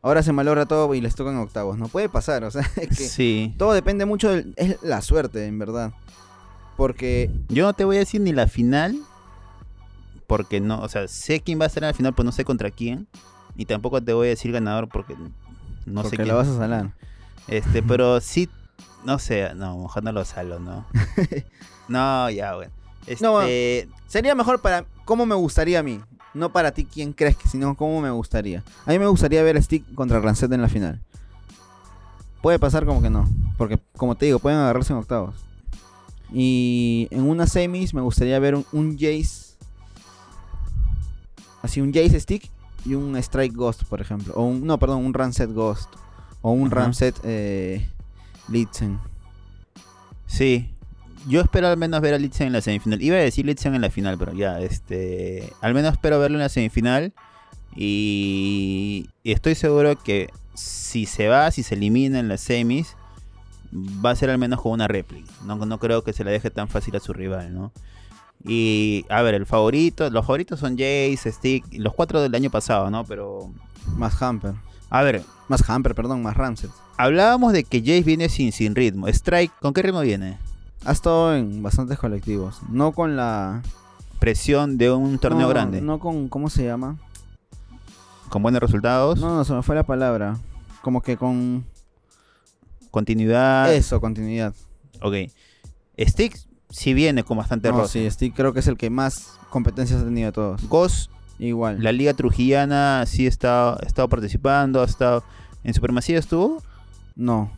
Ahora 0.00 0.22
se 0.22 0.32
malogra 0.32 0.64
todo 0.64 0.94
y 0.94 1.02
les 1.02 1.14
tocan 1.14 1.36
octavos. 1.36 1.76
No 1.76 1.88
puede 1.88 2.08
pasar, 2.08 2.42
o 2.44 2.50
sea, 2.50 2.62
es 2.76 2.88
que 2.88 3.06
Sí. 3.06 3.54
todo 3.58 3.74
depende 3.74 4.06
mucho 4.06 4.30
de 4.30 4.50
es 4.56 4.82
la 4.82 5.02
suerte, 5.02 5.46
en 5.46 5.58
verdad. 5.58 5.92
Porque 6.78 7.30
Yo 7.50 7.66
no 7.66 7.74
te 7.74 7.84
voy 7.84 7.96
a 7.96 7.98
decir 7.98 8.22
ni 8.22 8.32
la 8.32 8.46
final. 8.48 8.98
Porque 10.26 10.60
no, 10.60 10.80
o 10.80 10.88
sea, 10.88 11.06
sé 11.08 11.40
quién 11.40 11.60
va 11.60 11.64
a 11.64 11.66
estar 11.68 11.82
en 11.82 11.88
la 11.88 11.94
final, 11.94 12.14
pero 12.14 12.24
no 12.24 12.32
sé 12.32 12.44
contra 12.44 12.70
quién. 12.70 13.06
Y 13.56 13.64
tampoco 13.64 14.02
te 14.02 14.12
voy 14.12 14.26
a 14.26 14.30
decir 14.30 14.52
ganador 14.52 14.88
porque 14.88 15.14
no 15.86 16.02
porque 16.02 16.10
sé 16.10 16.16
quién. 16.16 16.28
la 16.28 16.34
vas 16.34 16.48
a 16.48 16.56
salar. 16.56 16.94
Este, 17.48 17.82
pero 17.86 18.20
sí, 18.20 18.48
no 19.04 19.18
sé, 19.18 19.54
no, 19.54 19.78
mejor 19.78 20.02
no 20.02 20.12
lo 20.12 20.24
salo, 20.24 20.58
¿no? 20.58 20.84
no, 21.88 22.30
ya, 22.30 22.56
bueno. 22.56 22.72
Este, 23.06 23.24
No, 23.24 23.40
Sería 24.08 24.34
mejor 24.34 24.60
para 24.60 24.84
cómo 25.04 25.26
me 25.26 25.34
gustaría 25.34 25.78
a 25.78 25.82
mí. 25.82 26.00
No 26.34 26.52
para 26.52 26.72
ti 26.72 26.84
quién 26.84 27.12
crees 27.12 27.36
que, 27.36 27.48
sino 27.48 27.74
cómo 27.76 28.00
me 28.00 28.10
gustaría. 28.10 28.62
A 28.84 28.90
mí 28.90 28.98
me 28.98 29.06
gustaría 29.06 29.42
ver 29.42 29.56
a 29.56 29.62
Stick 29.62 29.94
contra 29.94 30.20
Rancet 30.20 30.52
en 30.52 30.60
la 30.60 30.68
final. 30.68 31.00
Puede 32.42 32.58
pasar 32.58 32.84
como 32.84 33.00
que 33.00 33.10
no. 33.10 33.28
Porque, 33.56 33.78
como 33.96 34.16
te 34.16 34.26
digo, 34.26 34.38
pueden 34.38 34.58
agarrarse 34.58 34.92
en 34.92 34.98
octavos. 34.98 35.34
Y 36.32 37.08
en 37.10 37.22
una 37.22 37.46
semis 37.46 37.94
me 37.94 38.02
gustaría 38.02 38.38
ver 38.38 38.54
un, 38.54 38.66
un 38.72 38.98
Jace. 38.98 39.45
Así, 41.66 41.80
un 41.80 41.92
Jace 41.92 42.20
Stick 42.20 42.48
y 42.84 42.94
un 42.94 43.16
Strike 43.16 43.54
Ghost, 43.54 43.82
por 43.84 44.00
ejemplo. 44.00 44.32
O 44.34 44.44
un, 44.44 44.64
no, 44.64 44.78
perdón, 44.78 45.04
un 45.04 45.12
Rancet 45.12 45.52
Ghost. 45.52 45.90
O 46.42 46.52
un 46.52 46.68
Ajá. 46.68 46.76
Ramset 46.76 47.16
eh, 47.24 47.88
Litzen. 48.48 49.00
Sí. 50.26 50.70
Yo 51.26 51.40
espero 51.40 51.66
al 51.66 51.76
menos 51.76 52.00
ver 52.00 52.14
a 52.14 52.18
Litzen 52.18 52.46
en 52.46 52.52
la 52.52 52.60
semifinal. 52.60 53.02
Iba 53.02 53.16
a 53.16 53.20
decir 53.20 53.44
Litzen 53.44 53.74
en 53.74 53.80
la 53.80 53.90
final, 53.90 54.16
pero 54.16 54.32
ya, 54.32 54.60
este. 54.60 55.52
Al 55.60 55.74
menos 55.74 55.94
espero 55.94 56.20
verlo 56.20 56.36
en 56.36 56.42
la 56.42 56.48
semifinal. 56.48 57.12
Y, 57.74 59.10
y 59.24 59.32
estoy 59.32 59.56
seguro 59.56 59.98
que 59.98 60.30
si 60.54 61.04
se 61.04 61.26
va, 61.26 61.50
si 61.50 61.64
se 61.64 61.74
elimina 61.74 62.20
en 62.20 62.28
las 62.28 62.42
semis, 62.42 62.94
va 63.74 64.10
a 64.10 64.16
ser 64.16 64.30
al 64.30 64.38
menos 64.38 64.60
con 64.60 64.70
una 64.70 64.86
réplica. 64.86 65.32
No, 65.44 65.56
no 65.56 65.78
creo 65.80 66.04
que 66.04 66.12
se 66.12 66.22
la 66.22 66.30
deje 66.30 66.50
tan 66.50 66.68
fácil 66.68 66.94
a 66.94 67.00
su 67.00 67.12
rival, 67.12 67.52
¿no? 67.52 67.72
Y 68.44 69.04
a 69.08 69.22
ver, 69.22 69.34
el 69.34 69.46
favorito, 69.46 70.08
los 70.10 70.24
favoritos 70.24 70.60
son 70.60 70.72
Jace, 70.72 71.32
Stick, 71.32 71.64
los 71.72 71.94
cuatro 71.94 72.20
del 72.22 72.34
año 72.34 72.50
pasado, 72.50 72.90
¿no? 72.90 73.04
Pero. 73.04 73.50
Más 73.96 74.20
Hamper. 74.22 74.54
A 74.90 75.02
ver, 75.02 75.22
Más 75.48 75.68
Hamper, 75.68 75.94
perdón, 75.94 76.22
más 76.22 76.36
Ramset. 76.36 76.70
hablábamos 76.96 77.52
de 77.52 77.64
que 77.64 77.80
Jace 77.80 78.02
viene 78.02 78.28
sin, 78.28 78.52
sin 78.52 78.74
ritmo. 78.74 79.08
Strike, 79.08 79.52
¿con 79.60 79.72
qué 79.74 79.82
ritmo 79.82 80.00
viene? 80.00 80.38
Ha 80.84 80.92
estado 80.92 81.34
en 81.34 81.62
bastantes 81.62 81.98
colectivos. 81.98 82.60
No 82.68 82.92
con 82.92 83.16
la. 83.16 83.62
Presión 84.20 84.78
de 84.78 84.90
un 84.90 85.18
torneo 85.18 85.42
no, 85.42 85.48
grande. 85.48 85.80
No 85.80 85.98
con. 85.98 86.28
¿Cómo 86.28 86.48
se 86.50 86.64
llama? 86.64 86.96
con 88.28 88.42
buenos 88.42 88.60
resultados, 88.60 89.20
No, 89.20 89.36
no, 89.36 89.44
se 89.44 89.52
me 89.52 89.62
fue 89.62 89.74
la 89.76 89.84
palabra. 89.84 90.36
Como 90.82 91.00
que 91.00 91.16
con. 91.16 91.64
continuidad. 92.90 93.72
Eso, 93.74 94.00
continuidad. 94.00 94.54
Ok. 95.02 95.14
Stick 95.98 96.38
sí 96.76 96.92
viene 96.94 97.24
con 97.24 97.38
bastante 97.38 97.70
No, 97.70 97.78
roce. 97.78 98.04
sí, 98.04 98.10
Stick 98.10 98.34
creo 98.36 98.52
que 98.52 98.60
es 98.60 98.66
el 98.66 98.76
que 98.76 98.90
más 98.90 99.38
competencias 99.50 100.02
ha 100.02 100.04
tenido 100.04 100.26
de 100.26 100.32
todos. 100.32 100.68
Ghost, 100.68 101.10
Igual. 101.38 101.82
la 101.82 101.90
liga 101.92 102.12
trujillana 102.12 103.04
sí 103.06 103.26
está, 103.26 103.72
ha 103.74 103.86
estado 103.86 104.08
participando, 104.08 104.82
ha 104.82 104.84
estado 104.84 105.24
en 105.64 105.72
Supermasía 105.72 106.18
estuvo. 106.18 106.62
No. 107.14 107.50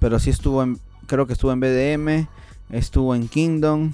Pero 0.00 0.18
sí 0.18 0.30
estuvo 0.30 0.62
en. 0.62 0.78
Creo 1.06 1.26
que 1.26 1.34
estuvo 1.34 1.52
en 1.52 1.60
BDM. 1.60 2.26
Estuvo 2.70 3.14
en 3.14 3.28
Kingdom. 3.28 3.92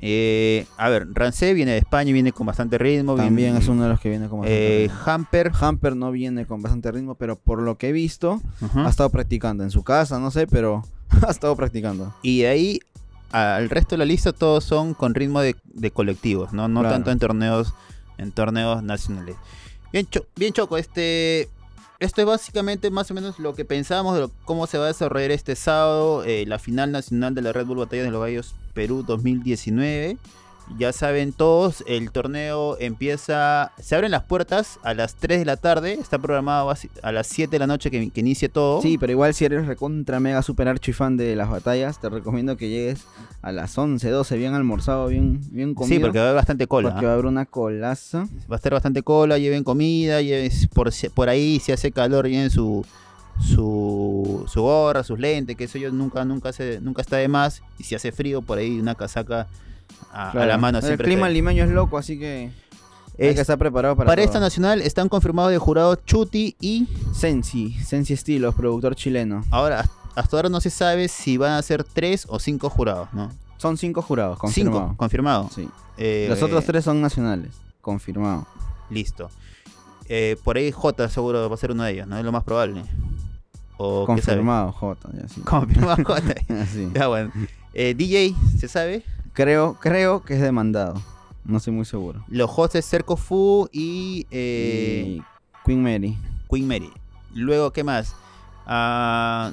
Eh, 0.00 0.66
a 0.76 0.88
ver, 0.90 1.06
Rancé 1.12 1.54
viene 1.54 1.72
de 1.72 1.78
España 1.78 2.10
y 2.10 2.12
viene 2.12 2.32
con 2.32 2.46
bastante 2.46 2.76
ritmo. 2.78 3.14
También 3.16 3.36
viene- 3.36 3.58
es 3.58 3.68
uno 3.68 3.84
de 3.84 3.88
los 3.88 4.00
que 4.00 4.10
viene 4.10 4.28
como. 4.28 4.42
Eh, 4.46 4.90
Hamper. 5.06 5.52
Hamper 5.58 5.96
no 5.96 6.10
viene 6.10 6.46
con 6.46 6.60
bastante 6.62 6.92
ritmo, 6.92 7.14
pero 7.14 7.36
por 7.36 7.62
lo 7.62 7.78
que 7.78 7.88
he 7.88 7.92
visto, 7.92 8.40
ha 8.74 8.88
estado 8.88 9.08
practicando 9.10 9.64
en 9.64 9.70
su 9.70 9.82
casa, 9.84 10.18
no 10.18 10.30
sé, 10.30 10.46
pero 10.46 10.82
ha 11.26 11.30
estado 11.30 11.54
practicando. 11.56 12.14
Y 12.22 12.40
de 12.40 12.48
ahí 12.48 12.80
al 13.32 13.68
resto 13.70 13.90
de 13.96 13.98
la 13.98 14.04
lista 14.04 14.32
todos 14.32 14.64
son 14.64 14.94
con 14.94 15.14
ritmo 15.14 15.40
de, 15.40 15.56
de 15.64 15.90
colectivos, 15.90 16.52
¿no? 16.52 16.68
No 16.68 16.80
Claro. 16.80 16.94
tanto 16.94 17.10
en 17.10 17.18
torneos, 17.18 17.74
en 18.18 18.32
torneos 18.32 18.82
nacionales. 18.82 19.36
Bien, 19.92 20.06
Cho- 20.10 20.26
bien 20.36 20.52
Choco, 20.52 20.76
este. 20.78 21.48
Esto 21.98 22.20
es 22.20 22.26
básicamente 22.26 22.90
más 22.90 23.10
o 23.10 23.14
menos 23.14 23.38
lo 23.38 23.54
que 23.54 23.64
pensábamos 23.64 24.14
de 24.14 24.20
lo- 24.20 24.30
cómo 24.44 24.66
se 24.66 24.76
va 24.76 24.84
a 24.84 24.88
desarrollar 24.88 25.30
este 25.30 25.56
sábado 25.56 26.24
eh, 26.24 26.44
la 26.46 26.58
final 26.58 26.92
nacional 26.92 27.34
de 27.34 27.40
la 27.40 27.52
Red 27.52 27.64
Bull 27.66 27.78
Batalla 27.78 28.02
de 28.02 28.10
los 28.10 28.20
Gallos 28.20 28.54
Perú 28.74 29.02
2019. 29.02 30.18
Ya 30.78 30.92
saben 30.92 31.32
todos, 31.32 31.84
el 31.86 32.10
torneo 32.10 32.76
empieza, 32.80 33.72
se 33.78 33.94
abren 33.94 34.10
las 34.10 34.24
puertas 34.24 34.80
a 34.82 34.94
las 34.94 35.14
3 35.14 35.38
de 35.38 35.44
la 35.44 35.56
tarde, 35.56 35.94
está 35.94 36.18
programado 36.18 36.74
a 37.02 37.12
las 37.12 37.26
7 37.28 37.50
de 37.50 37.58
la 37.58 37.66
noche 37.66 37.90
que, 37.90 38.10
que 38.10 38.20
inicie 38.20 38.48
todo. 38.48 38.82
Sí, 38.82 38.98
pero 38.98 39.12
igual 39.12 39.32
si 39.32 39.44
eres 39.44 39.66
recontra 39.66 40.18
mega 40.18 40.42
super 40.42 40.66
archi 40.68 40.92
fan 40.92 41.16
de 41.16 41.36
las 41.36 41.48
batallas, 41.48 42.00
te 42.00 42.08
recomiendo 42.08 42.56
que 42.56 42.68
llegues 42.68 43.04
a 43.42 43.52
las 43.52 43.78
11, 43.78 44.10
12, 44.10 44.36
bien 44.36 44.54
almorzado, 44.54 45.06
bien, 45.06 45.40
bien 45.52 45.74
comido. 45.74 45.96
Sí, 45.96 46.00
porque 46.00 46.18
va 46.18 46.24
a 46.24 46.28
haber 46.28 46.36
bastante 46.36 46.66
cola. 46.66 46.90
porque 46.90 47.06
¿ah? 47.06 47.08
va 47.08 47.12
a 47.12 47.14
haber 47.14 47.26
una 47.26 47.46
colaza. 47.46 48.26
Va 48.50 48.54
a 48.54 48.56
estar 48.56 48.72
bastante 48.72 49.02
cola, 49.02 49.38
lleven 49.38 49.62
comida, 49.62 50.20
lleven 50.20 50.50
por, 50.74 50.90
por 51.14 51.28
ahí 51.28 51.60
si 51.60 51.72
hace 51.72 51.92
calor, 51.92 52.26
lleven 52.28 52.50
su 52.50 52.84
su, 53.40 54.44
su 54.48 54.62
gorra, 54.62 55.02
sus 55.02 55.18
lentes, 55.18 55.56
que 55.56 55.64
eso 55.64 55.78
yo 55.78 55.92
nunca 55.92 56.24
nunca 56.24 56.52
se, 56.52 56.80
nunca 56.80 57.02
está 57.02 57.16
de 57.16 57.28
más. 57.28 57.62
Y 57.78 57.84
si 57.84 57.94
hace 57.94 58.12
frío, 58.12 58.42
por 58.42 58.58
ahí 58.58 58.78
una 58.78 58.94
casaca 58.94 59.46
a, 60.12 60.32
la 60.34 60.58
mano 60.58 60.78
El 60.78 60.98
clima 60.98 61.28
limeño 61.28 61.64
es 61.64 61.70
loco, 61.70 61.98
así 61.98 62.18
que 62.18 62.50
hay 63.18 63.34
que 63.34 63.40
estar 63.40 63.58
preparado 63.58 63.96
para 63.96 64.08
para 64.08 64.22
todo. 64.22 64.24
esta 64.26 64.40
nacional 64.40 64.82
están 64.82 65.08
confirmados 65.08 65.50
de 65.50 65.58
jurado 65.58 65.94
Chuti 65.96 66.56
y 66.60 66.86
Sensi, 67.14 67.72
Sensi 67.74 68.12
Estilos, 68.12 68.54
productor 68.54 68.94
chileno. 68.94 69.44
ahora 69.50 69.84
hasta 70.14 70.36
ahora 70.36 70.48
no 70.48 70.60
se 70.60 70.70
sabe 70.70 71.08
si 71.08 71.36
van 71.36 71.52
a 71.52 71.62
ser 71.62 71.84
tres 71.84 72.26
o 72.28 72.38
cinco 72.38 72.70
jurados, 72.70 73.08
¿no? 73.12 73.30
Son 73.58 73.76
cinco 73.76 74.02
jurados, 74.02 74.38
confirmado. 74.38 74.80
Cinco, 74.80 74.96
confirmado. 74.96 75.50
Sí. 75.54 75.68
Eh, 75.98 76.26
Los 76.28 76.42
otros 76.42 76.64
tres 76.64 76.84
son 76.84 77.00
nacionales, 77.00 77.52
confirmado. 77.80 78.46
Listo. 78.90 79.30
Eh, 80.08 80.36
por 80.44 80.56
ahí 80.56 80.70
J 80.70 81.08
seguro 81.08 81.48
va 81.48 81.54
a 81.54 81.58
ser 81.58 81.72
uno 81.72 81.82
de 81.82 81.92
ellos, 81.92 82.06
¿no? 82.06 82.18
Es 82.18 82.24
lo 82.24 82.32
más 82.32 82.44
probable. 82.44 82.82
Confirmado, 83.76 84.72
J, 84.72 85.08
ya 85.20 85.28
sí. 85.28 85.40
Confirmado 85.42 86.02
J. 86.02 86.34
Ya, 86.94 87.08
bueno. 87.08 87.30
Eh, 87.74 87.94
DJ, 87.94 88.34
¿se 88.58 88.68
sabe? 88.68 89.02
Creo, 89.36 89.74
creo 89.80 90.22
que 90.24 90.34
es 90.34 90.40
demandado. 90.40 91.00
No 91.44 91.58
estoy 91.58 91.72
muy 91.72 91.84
seguro. 91.84 92.24
Los 92.28 92.50
hosts 92.56 92.74
es 92.76 92.86
Cerco 92.88 93.16
Fu 93.16 93.68
y, 93.70 94.26
eh, 94.32 95.18
Y 95.18 95.22
Queen 95.64 95.82
Mary. 95.82 96.18
Queen 96.50 96.66
Mary. 96.66 96.90
Luego, 97.34 97.72
¿qué 97.72 97.84
más? 97.84 98.14
Ah, 98.66 99.52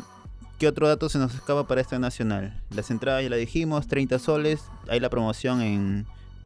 ¿Qué 0.57 0.67
otro 0.67 0.87
dato 0.87 1.09
se 1.09 1.19
nos 1.19 1.35
escapa 1.35 1.67
para 1.67 1.81
esta 1.81 1.99
nacional? 1.99 2.59
Las 2.69 2.89
entradas 2.89 3.21
ya 3.23 3.29
la 3.29 3.35
dijimos, 3.35 3.87
30 3.87 4.17
soles. 4.19 4.63
Hay 4.89 4.99
la 4.99 5.09
promoción 5.09 5.61
en 5.61 6.05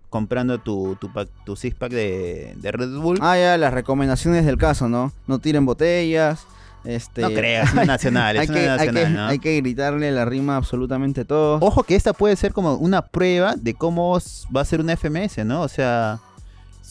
comprando 0.10 0.58
tu, 0.58 0.98
tu, 1.00 1.10
pack- 1.14 1.30
tu 1.46 1.56
six 1.56 1.76
pack 1.76 1.92
de, 1.92 2.54
de 2.58 2.72
Red 2.72 2.98
Bull. 2.98 3.20
Ah, 3.22 3.38
ya, 3.38 3.58
las 3.58 3.74
recomendaciones 3.74 4.46
del 4.46 4.58
caso, 4.58 4.90
¿no? 4.90 5.12
No 5.28 5.40
tiren 5.40 5.66
botellas. 5.66 6.48
Este, 6.88 7.22
no 7.22 7.30
creas, 7.32 7.76
es 7.76 7.76
nacional, 7.86 8.38
hay, 8.38 8.46
es 8.46 8.50
que, 8.50 8.64
una 8.64 8.74
hay, 8.76 8.88
nacional, 8.88 9.04
que, 9.04 9.10
¿no? 9.10 9.28
hay 9.28 9.40
que 9.40 9.58
gritarle 9.58 10.10
la 10.10 10.24
rima 10.24 10.54
a 10.54 10.56
absolutamente 10.56 11.26
todo. 11.26 11.58
Ojo 11.60 11.84
que 11.84 11.96
esta 11.96 12.14
puede 12.14 12.38
ser 12.38 12.54
como 12.54 12.76
una 12.76 13.02
prueba 13.02 13.56
de 13.58 13.74
cómo 13.74 14.18
va 14.56 14.62
a 14.62 14.66
ser 14.66 14.80
una 14.80 14.96
FMS, 14.96 15.46
¿no? 15.46 15.64
O 15.64 15.68
sea, 15.68 16.20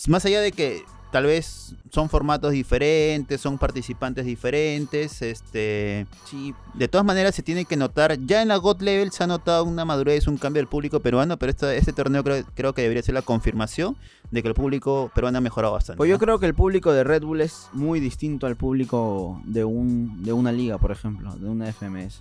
más 0.06 0.26
allá 0.26 0.42
de 0.42 0.52
que 0.52 0.82
tal 1.12 1.24
vez 1.26 1.74
son 1.90 2.08
formatos 2.08 2.52
diferentes, 2.52 3.40
son 3.40 3.58
participantes 3.58 4.24
diferentes, 4.26 5.22
este, 5.22 6.06
Sí, 6.24 6.54
de 6.74 6.88
todas 6.88 7.06
maneras 7.06 7.34
se 7.34 7.42
tiene 7.42 7.64
que 7.64 7.76
notar, 7.76 8.18
ya 8.26 8.42
en 8.42 8.48
la 8.48 8.56
God 8.56 8.82
Level 8.82 9.10
se 9.12 9.22
ha 9.24 9.26
notado 9.26 9.64
una 9.64 9.84
madurez, 9.84 10.26
un 10.26 10.36
cambio 10.36 10.60
del 10.60 10.68
público 10.68 11.00
peruano, 11.00 11.36
pero 11.38 11.50
esta- 11.50 11.74
este 11.74 11.92
torneo 11.92 12.22
creo, 12.24 12.44
creo 12.54 12.72
que 12.74 12.82
debería 12.82 13.02
ser 13.02 13.14
la 13.14 13.22
confirmación 13.22 13.96
de 14.30 14.42
que 14.42 14.48
el 14.48 14.54
público 14.54 15.10
peruano 15.14 15.38
ha 15.38 15.40
mejorado 15.40 15.72
bastante. 15.74 15.96
Pues 15.98 16.08
yo 16.10 16.16
¿no? 16.16 16.20
creo 16.20 16.38
que 16.38 16.46
el 16.46 16.54
público 16.54 16.92
de 16.92 17.04
Red 17.04 17.22
Bull 17.22 17.40
es 17.40 17.68
muy 17.72 18.00
distinto 18.00 18.46
al 18.46 18.56
público 18.56 19.40
de 19.44 19.64
un 19.64 20.22
de 20.24 20.32
una 20.32 20.50
liga, 20.52 20.78
por 20.78 20.90
ejemplo, 20.90 21.34
de 21.36 21.48
una 21.48 21.66
FMS. 21.72 22.20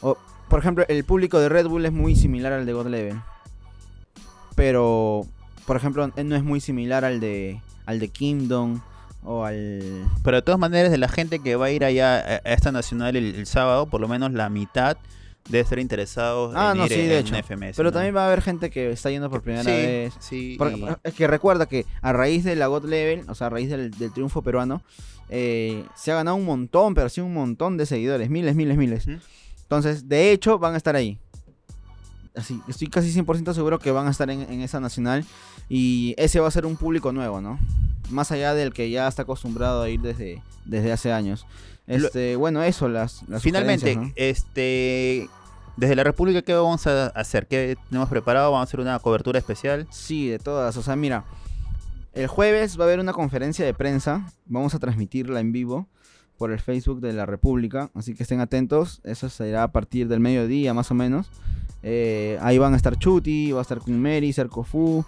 O, 0.00 0.16
por 0.48 0.58
ejemplo, 0.58 0.84
el 0.88 1.04
público 1.04 1.38
de 1.38 1.48
Red 1.48 1.66
Bull 1.68 1.84
es 1.86 1.92
muy 1.92 2.16
similar 2.16 2.52
al 2.52 2.66
de 2.66 2.72
God 2.72 2.86
Level. 2.88 3.20
Pero, 4.54 5.26
por 5.66 5.76
ejemplo, 5.76 6.10
eh, 6.16 6.24
no 6.24 6.36
es 6.36 6.42
muy 6.42 6.60
similar 6.60 7.04
al 7.04 7.20
de 7.20 7.60
al 7.86 7.98
de 7.98 8.08
Kingdom 8.08 8.80
o 9.24 9.44
al... 9.44 9.80
Pero 10.24 10.36
de 10.38 10.42
todas 10.42 10.58
maneras, 10.58 10.90
de 10.90 10.98
la 10.98 11.08
gente 11.08 11.38
que 11.38 11.56
va 11.56 11.66
a 11.66 11.70
ir 11.70 11.84
allá 11.84 12.16
a, 12.16 12.20
a 12.48 12.52
esta 12.52 12.72
nacional 12.72 13.14
el, 13.16 13.34
el 13.34 13.46
sábado, 13.46 13.86
por 13.86 14.00
lo 14.00 14.08
menos 14.08 14.32
la 14.32 14.48
mitad 14.48 14.96
debe 15.48 15.60
estar 15.62 15.78
interesados 15.80 16.54
Ah, 16.56 16.70
en 16.72 16.78
no, 16.78 16.86
ir 16.86 16.92
sí, 16.92 17.00
en 17.00 17.08
de 17.08 17.18
hecho. 17.18 17.34
FMS. 17.36 17.76
Pero 17.76 17.88
¿no? 17.88 17.92
también 17.92 18.14
va 18.16 18.22
a 18.24 18.26
haber 18.28 18.42
gente 18.42 18.70
que 18.70 18.90
está 18.92 19.10
yendo 19.10 19.28
por 19.30 19.42
primera 19.42 19.64
sí, 19.64 19.70
vez. 19.70 20.14
sí, 20.20 20.54
Porque- 20.58 20.76
y- 20.76 20.86
Es 21.02 21.14
que 21.14 21.26
recuerda 21.26 21.66
que 21.66 21.84
a 22.00 22.12
raíz 22.12 22.44
de 22.44 22.54
la 22.56 22.66
God 22.68 22.84
Level, 22.84 23.24
o 23.28 23.34
sea, 23.34 23.48
a 23.48 23.50
raíz 23.50 23.68
del, 23.68 23.90
del 23.92 24.12
triunfo 24.12 24.42
peruano, 24.42 24.82
eh, 25.28 25.84
se 25.96 26.12
ha 26.12 26.16
ganado 26.16 26.36
un 26.36 26.44
montón, 26.44 26.94
pero 26.94 27.08
sí 27.08 27.20
un 27.20 27.32
montón 27.34 27.76
de 27.76 27.86
seguidores, 27.86 28.28
miles, 28.30 28.54
miles, 28.54 28.76
miles. 28.76 29.06
Entonces, 29.62 30.08
de 30.08 30.30
hecho, 30.32 30.58
van 30.58 30.74
a 30.74 30.76
estar 30.76 30.94
ahí. 30.94 31.18
Así, 32.34 32.60
estoy 32.68 32.88
casi 32.88 33.12
100% 33.12 33.52
seguro 33.52 33.78
que 33.78 33.90
van 33.90 34.06
a 34.06 34.10
estar 34.10 34.30
en, 34.30 34.40
en 34.42 34.62
esa 34.62 34.80
nacional. 34.80 35.24
Y 35.68 36.14
ese 36.16 36.40
va 36.40 36.48
a 36.48 36.50
ser 36.50 36.64
un 36.66 36.76
público 36.76 37.12
nuevo, 37.12 37.40
¿no? 37.40 37.58
Más 38.10 38.32
allá 38.32 38.54
del 38.54 38.72
que 38.72 38.90
ya 38.90 39.06
está 39.08 39.22
acostumbrado 39.22 39.82
a 39.82 39.88
ir 39.90 40.00
desde, 40.00 40.42
desde 40.64 40.92
hace 40.92 41.12
años. 41.12 41.46
Lo- 41.86 42.06
Este, 42.06 42.36
bueno, 42.36 42.62
eso, 42.62 42.88
las, 42.88 43.22
las 43.28 43.42
Finalmente, 43.42 44.12
este 44.16 45.28
desde 45.76 45.96
la 45.96 46.04
República, 46.04 46.42
¿qué 46.42 46.52
vamos 46.54 46.86
a 46.86 47.06
hacer? 47.08 47.46
¿Qué 47.46 47.76
tenemos 47.88 48.08
preparado? 48.10 48.50
¿Vamos 48.52 48.66
a 48.66 48.68
hacer 48.68 48.80
una 48.80 48.98
cobertura 48.98 49.38
especial? 49.38 49.86
Sí, 49.90 50.28
de 50.28 50.38
todas. 50.38 50.76
O 50.76 50.82
sea, 50.82 50.96
mira, 50.96 51.24
el 52.12 52.26
jueves 52.26 52.78
va 52.78 52.84
a 52.84 52.86
haber 52.88 53.00
una 53.00 53.12
conferencia 53.14 53.64
de 53.64 53.72
prensa. 53.72 54.30
Vamos 54.46 54.74
a 54.74 54.78
transmitirla 54.78 55.40
en 55.40 55.50
vivo 55.52 55.86
por 56.42 56.50
el 56.50 56.58
Facebook 56.58 57.00
de 57.00 57.12
la 57.12 57.24
República. 57.24 57.92
Así 57.94 58.14
que 58.14 58.24
estén 58.24 58.40
atentos. 58.40 59.00
Eso 59.04 59.28
será 59.28 59.62
a 59.62 59.70
partir 59.70 60.08
del 60.08 60.18
mediodía, 60.18 60.74
más 60.74 60.90
o 60.90 60.94
menos. 60.94 61.30
Eh, 61.84 62.36
ahí 62.42 62.58
van 62.58 62.74
a 62.74 62.76
estar 62.76 62.98
Chuti, 62.98 63.52
va 63.52 63.60
a 63.60 63.62
estar 63.62 63.78
Queen 63.80 64.02
Mary, 64.02 64.32
Fu, 64.32 65.04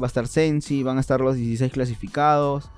va 0.00 0.06
a 0.06 0.06
estar 0.06 0.26
Sensi, 0.26 0.82
van 0.82 0.96
a 0.96 1.00
estar 1.00 1.20
los 1.20 1.36
16 1.36 1.70
clasificados. 1.70 2.70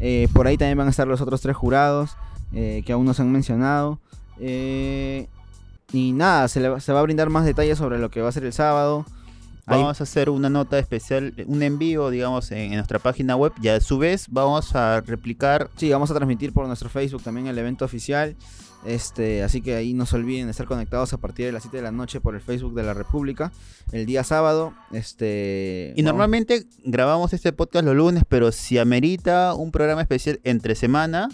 Eh, 0.00 0.28
por 0.34 0.46
ahí 0.46 0.58
también 0.58 0.76
van 0.76 0.88
a 0.88 0.90
estar 0.90 1.08
los 1.08 1.22
otros 1.22 1.40
tres 1.40 1.56
jurados 1.56 2.14
eh, 2.52 2.82
que 2.84 2.92
aún 2.92 3.06
no 3.06 3.14
se 3.14 3.22
han 3.22 3.32
mencionado. 3.32 4.00
Y 4.38 6.12
nada, 6.12 6.48
se 6.48 6.60
va 6.60 6.98
a 7.00 7.02
brindar 7.02 7.30
más 7.30 7.46
detalles 7.46 7.78
sobre 7.78 7.98
lo 7.98 8.10
que 8.10 8.20
va 8.20 8.28
a 8.28 8.32
ser 8.32 8.44
el 8.44 8.52
sábado. 8.52 9.06
Ahí- 9.66 9.80
Vamos 9.80 10.00
a 10.00 10.04
hacer 10.04 10.30
una 10.30 10.48
nota 10.48 10.78
especial, 10.78 11.34
un 11.46 11.62
envío, 11.62 12.08
digamos, 12.10 12.50
en, 12.52 12.58
en 12.58 12.74
nuestra 12.74 12.98
página 13.00 13.34
web. 13.36 13.52
Y 13.60 13.68
a 13.68 13.80
su 13.80 13.98
vez 13.98 14.26
vamos 14.30 14.74
a 14.76 15.00
replicar 15.00 15.68
Sí, 15.76 15.90
vamos 15.90 16.10
a 16.10 16.14
transmitir 16.14 16.52
por 16.52 16.66
nuestro 16.66 16.88
Facebook 16.88 17.22
también 17.22 17.46
el 17.48 17.58
evento 17.58 17.84
oficial. 17.84 18.36
Este, 18.84 19.42
así 19.42 19.62
que 19.62 19.74
ahí 19.74 19.94
no 19.94 20.06
se 20.06 20.14
olviden 20.14 20.46
de 20.46 20.52
estar 20.52 20.66
conectados 20.66 21.12
a 21.12 21.16
partir 21.18 21.46
de 21.46 21.52
las 21.52 21.62
7 21.64 21.78
de 21.78 21.82
la 21.82 21.90
noche 21.90 22.20
por 22.20 22.36
el 22.36 22.40
Facebook 22.40 22.74
de 22.74 22.84
la 22.84 22.94
República. 22.94 23.50
El 23.90 24.06
día 24.06 24.22
sábado, 24.22 24.74
este. 24.92 25.92
Y 25.96 26.02
normalmente 26.04 26.66
grabamos 26.84 27.32
este 27.32 27.52
podcast 27.52 27.84
los 27.84 27.96
lunes, 27.96 28.22
pero 28.28 28.52
si 28.52 28.78
amerita 28.78 29.54
un 29.54 29.72
programa 29.72 30.02
especial 30.02 30.38
entre 30.44 30.76
semana, 30.76 31.28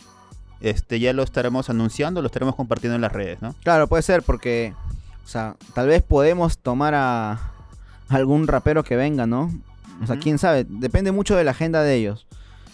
este 0.63 0.99
ya 1.01 1.13
lo 1.13 1.23
estaremos 1.23 1.69
anunciando, 1.69 2.23
lo 2.23 2.27
estaremos 2.29 2.55
compartiendo 2.55 2.95
en 2.95 3.03
las 3.03 3.13
redes, 3.13 3.43
¿no? 3.43 3.55
Claro, 3.65 3.87
puede 3.87 4.03
ser 4.03 4.23
porque. 4.23 4.73
O 5.25 5.29
sea, 5.29 5.57
tal 5.75 5.89
vez 5.89 6.03
podemos 6.03 6.59
tomar 6.59 6.95
a 6.95 7.53
algún 8.15 8.47
rapero 8.47 8.85
que 8.85 8.97
venga, 8.97 9.27
¿no? 9.27 9.51
O 10.03 10.07
sea, 10.07 10.19
quién 10.19 10.39
sabe. 10.39 10.67
Depende 10.69 11.13
mucho 11.13 11.37
de 11.37 11.45
la 11.45 11.53
agenda 11.53 11.83
de 11.83 11.95
ellos. 11.95 12.27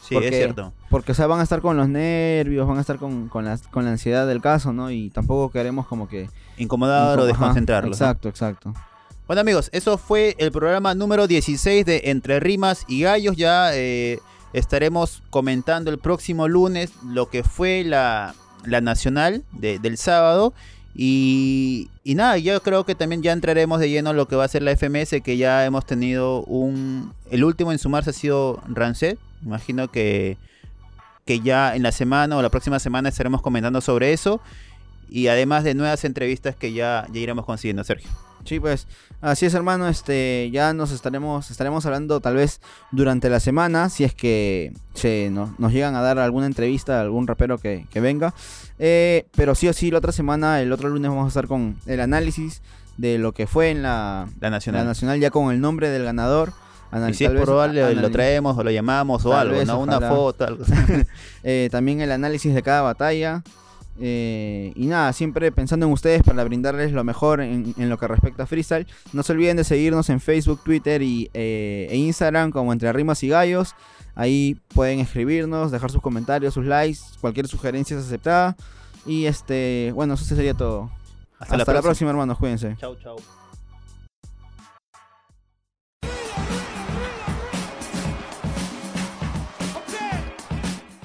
Sí, 0.03 0.15
Porque- 0.15 0.29
es 0.29 0.35
cierto. 0.37 0.73
Porque, 0.89 1.13
o 1.13 1.15
sea, 1.15 1.27
van 1.27 1.41
a 1.41 1.43
estar 1.43 1.61
con 1.61 1.77
los 1.77 1.89
nervios, 1.89 2.67
van 2.67 2.79
a 2.79 2.81
estar 2.81 2.97
con, 2.97 3.29
con, 3.29 3.45
la, 3.45 3.59
con 3.71 3.85
la 3.85 3.91
ansiedad 3.91 4.27
del 4.27 4.41
caso, 4.41 4.73
¿no? 4.73 4.91
Y 4.91 5.11
tampoco 5.11 5.51
queremos 5.51 5.87
como 5.87 6.09
que. 6.09 6.31
Incomodar 6.57 7.19
o 7.19 7.23
Ajá, 7.23 7.27
desconcentrarlos. 7.27 8.01
¿no? 8.01 8.07
Exacto, 8.07 8.29
exacto. 8.29 8.75
Bueno 9.27 9.43
amigos, 9.43 9.69
eso 9.73 9.99
fue 9.99 10.35
el 10.39 10.51
programa 10.51 10.95
número 10.95 11.27
16 11.27 11.85
de 11.85 12.01
Entre 12.07 12.41
Rimas 12.41 12.85
y 12.89 13.03
Gallos. 13.03 13.37
Ya 13.37 13.75
eh, 13.75 14.21
estaremos 14.55 15.23
comentando 15.29 15.91
el 15.91 15.99
próximo 15.99 16.49
lunes 16.49 16.93
lo 17.05 17.29
que 17.29 17.43
fue 17.43 17.85
la, 17.85 18.35
la 18.65 18.81
nacional 18.81 19.45
de- 19.53 19.79
del 19.79 19.99
sábado. 19.99 20.55
Y, 20.95 21.89
y 22.03 22.15
nada, 22.15 22.39
yo 22.39 22.61
creo 22.63 22.85
que 22.85 22.95
también 22.95 23.23
ya 23.23 23.33
entraremos 23.33 23.79
de 23.81 23.89
lleno 23.89 24.11
en 24.11 24.17
lo 24.17 24.27
que 24.27 24.37
va 24.37 24.45
a 24.45 24.49
ser 24.49 24.63
la 24.63 24.77
FMS, 24.77 25.23
que 25.23 25.37
ya 25.37 25.65
hemos 25.65 25.87
tenido 25.87 26.43
un... 26.43 27.13
El 27.31 27.45
último 27.45 27.73
en 27.73 27.79
sumarse 27.79 28.11
ha 28.11 28.13
sido 28.13 28.63
Rancet. 28.69 29.19
Imagino 29.45 29.89
que, 29.89 30.37
que 31.25 31.41
ya 31.41 31.77
en 31.77 31.83
la 31.83 31.93
semana 31.93 32.37
o 32.37 32.43
la 32.43 32.51
próxima 32.51 32.79
semana 32.79 33.09
estaremos 33.09 33.43
comentando 33.43 33.81
sobre 33.81 34.13
eso. 34.13 34.41
Y 35.09 35.29
además 35.29 35.65
de 35.65 35.75
nuevas 35.75 36.05
entrevistas 36.05 36.57
que 36.57 36.73
ya, 36.73 37.07
ya 37.13 37.21
iremos 37.21 37.45
consiguiendo, 37.45 37.85
Sergio. 37.85 38.11
Sí, 38.45 38.61
pues 38.61 38.87
así 39.21 39.47
es, 39.47 39.55
hermano. 39.55 39.89
Este, 39.89 40.49
ya 40.53 40.73
nos 40.73 40.91
estaremos, 40.91 41.51
estaremos 41.51 41.85
hablando 41.87 42.21
tal 42.21 42.35
vez 42.37 42.61
durante 42.93 43.29
la 43.29 43.41
semana, 43.41 43.89
si 43.91 44.05
es 44.05 44.15
que 44.15 44.73
se 44.95 45.29
nos, 45.31 45.59
nos 45.59 45.73
llegan 45.73 45.95
a 45.95 46.01
dar 46.03 46.19
alguna 46.19 46.47
entrevista 46.47 46.99
a 46.99 47.03
algún 47.03 47.27
rapero 47.27 47.59
que, 47.59 47.87
que 47.91 48.01
venga. 48.01 48.33
Eh, 48.79 49.27
pero 49.37 49.55
sí 49.55 49.69
o 49.69 49.73
sí, 49.73 49.91
la 49.91 49.99
otra 49.99 50.13
semana, 50.13 50.61
el 50.63 50.73
otro 50.73 50.89
lunes 50.89 51.11
vamos 51.11 51.25
a 51.27 51.29
estar 51.29 51.47
con 51.47 51.77
el 51.87 52.01
análisis 52.01 52.63
de 52.97 53.19
lo 53.19 53.33
que 53.33 53.47
fue 53.47 53.71
en 53.71 53.83
la, 53.83 54.29
La 54.41 54.49
la 54.49 54.51
nacional. 54.51 54.87
nacional, 54.87 55.21
ya 55.21 55.31
con 55.31 55.53
el 55.53 55.61
nombre 55.61 55.89
del 55.91 56.05
ganador. 56.05 56.53
Anal- 56.91 57.11
Y 57.11 57.15
si 57.15 57.27
es 57.27 57.31
probable, 57.33 57.83
anal- 57.85 58.01
lo 58.01 58.11
traemos 58.11 58.57
o 58.57 58.65
lo 58.65 58.71
llamamos 58.71 59.27
o 59.27 59.31
Tal 59.31 59.41
algo, 59.41 59.59
vez, 59.59 59.67
¿no? 59.69 59.79
Una 59.81 60.01
foto, 60.01 60.45
algo. 60.47 60.65
eh, 61.43 61.69
también 61.71 62.01
el 62.01 62.11
análisis 62.13 62.55
de 62.55 62.63
cada 62.63 62.81
batalla. 62.83 63.43
Eh, 64.01 64.73
y 64.75 64.87
nada, 64.87 65.13
siempre 65.13 65.51
pensando 65.53 65.87
en 65.87 65.93
ustedes 65.93 66.23
para 66.23 66.45
brindarles 66.45 66.93
lo 66.93 67.03
mejor 67.05 67.41
en, 67.41 67.75
en 67.77 67.89
lo 67.89 67.99
que 67.99 68.07
respecta 68.09 68.45
a 68.45 68.47
freestyle. 68.47 68.87
No 69.13 69.23
se 69.23 69.33
olviden 69.33 69.57
de 69.57 69.65
seguirnos 69.65 70.09
en 70.11 70.21
Facebook, 70.21 70.61
Twitter 70.65 71.03
y, 71.03 71.31
eh, 71.35 71.89
e 71.91 71.97
Instagram 71.97 72.51
como 72.51 72.73
Entre 72.73 72.93
Rimas 72.93 73.23
y 73.23 73.29
Gallos. 73.29 73.75
Ahí 74.15 74.61
pueden 74.75 75.01
escribirnos, 75.01 75.71
dejar 75.71 75.91
sus 75.91 76.03
comentarios, 76.03 76.55
sus 76.55 76.67
likes, 76.67 77.01
cualquier 77.21 77.47
sugerencia 77.49 77.97
es 77.97 78.05
aceptada. 78.05 78.57
Y 79.07 79.27
este, 79.27 79.93
bueno, 79.95 80.15
eso 80.15 80.25
sería 80.25 80.55
todo. 80.55 80.91
Hasta, 81.39 81.57
Hasta, 81.57 81.73
la, 81.73 81.83
próxima. 81.83 82.11
hermanos, 82.11 82.37
cuídense. 82.39 82.77
Chau, 82.79 82.97
chau. 82.97 83.17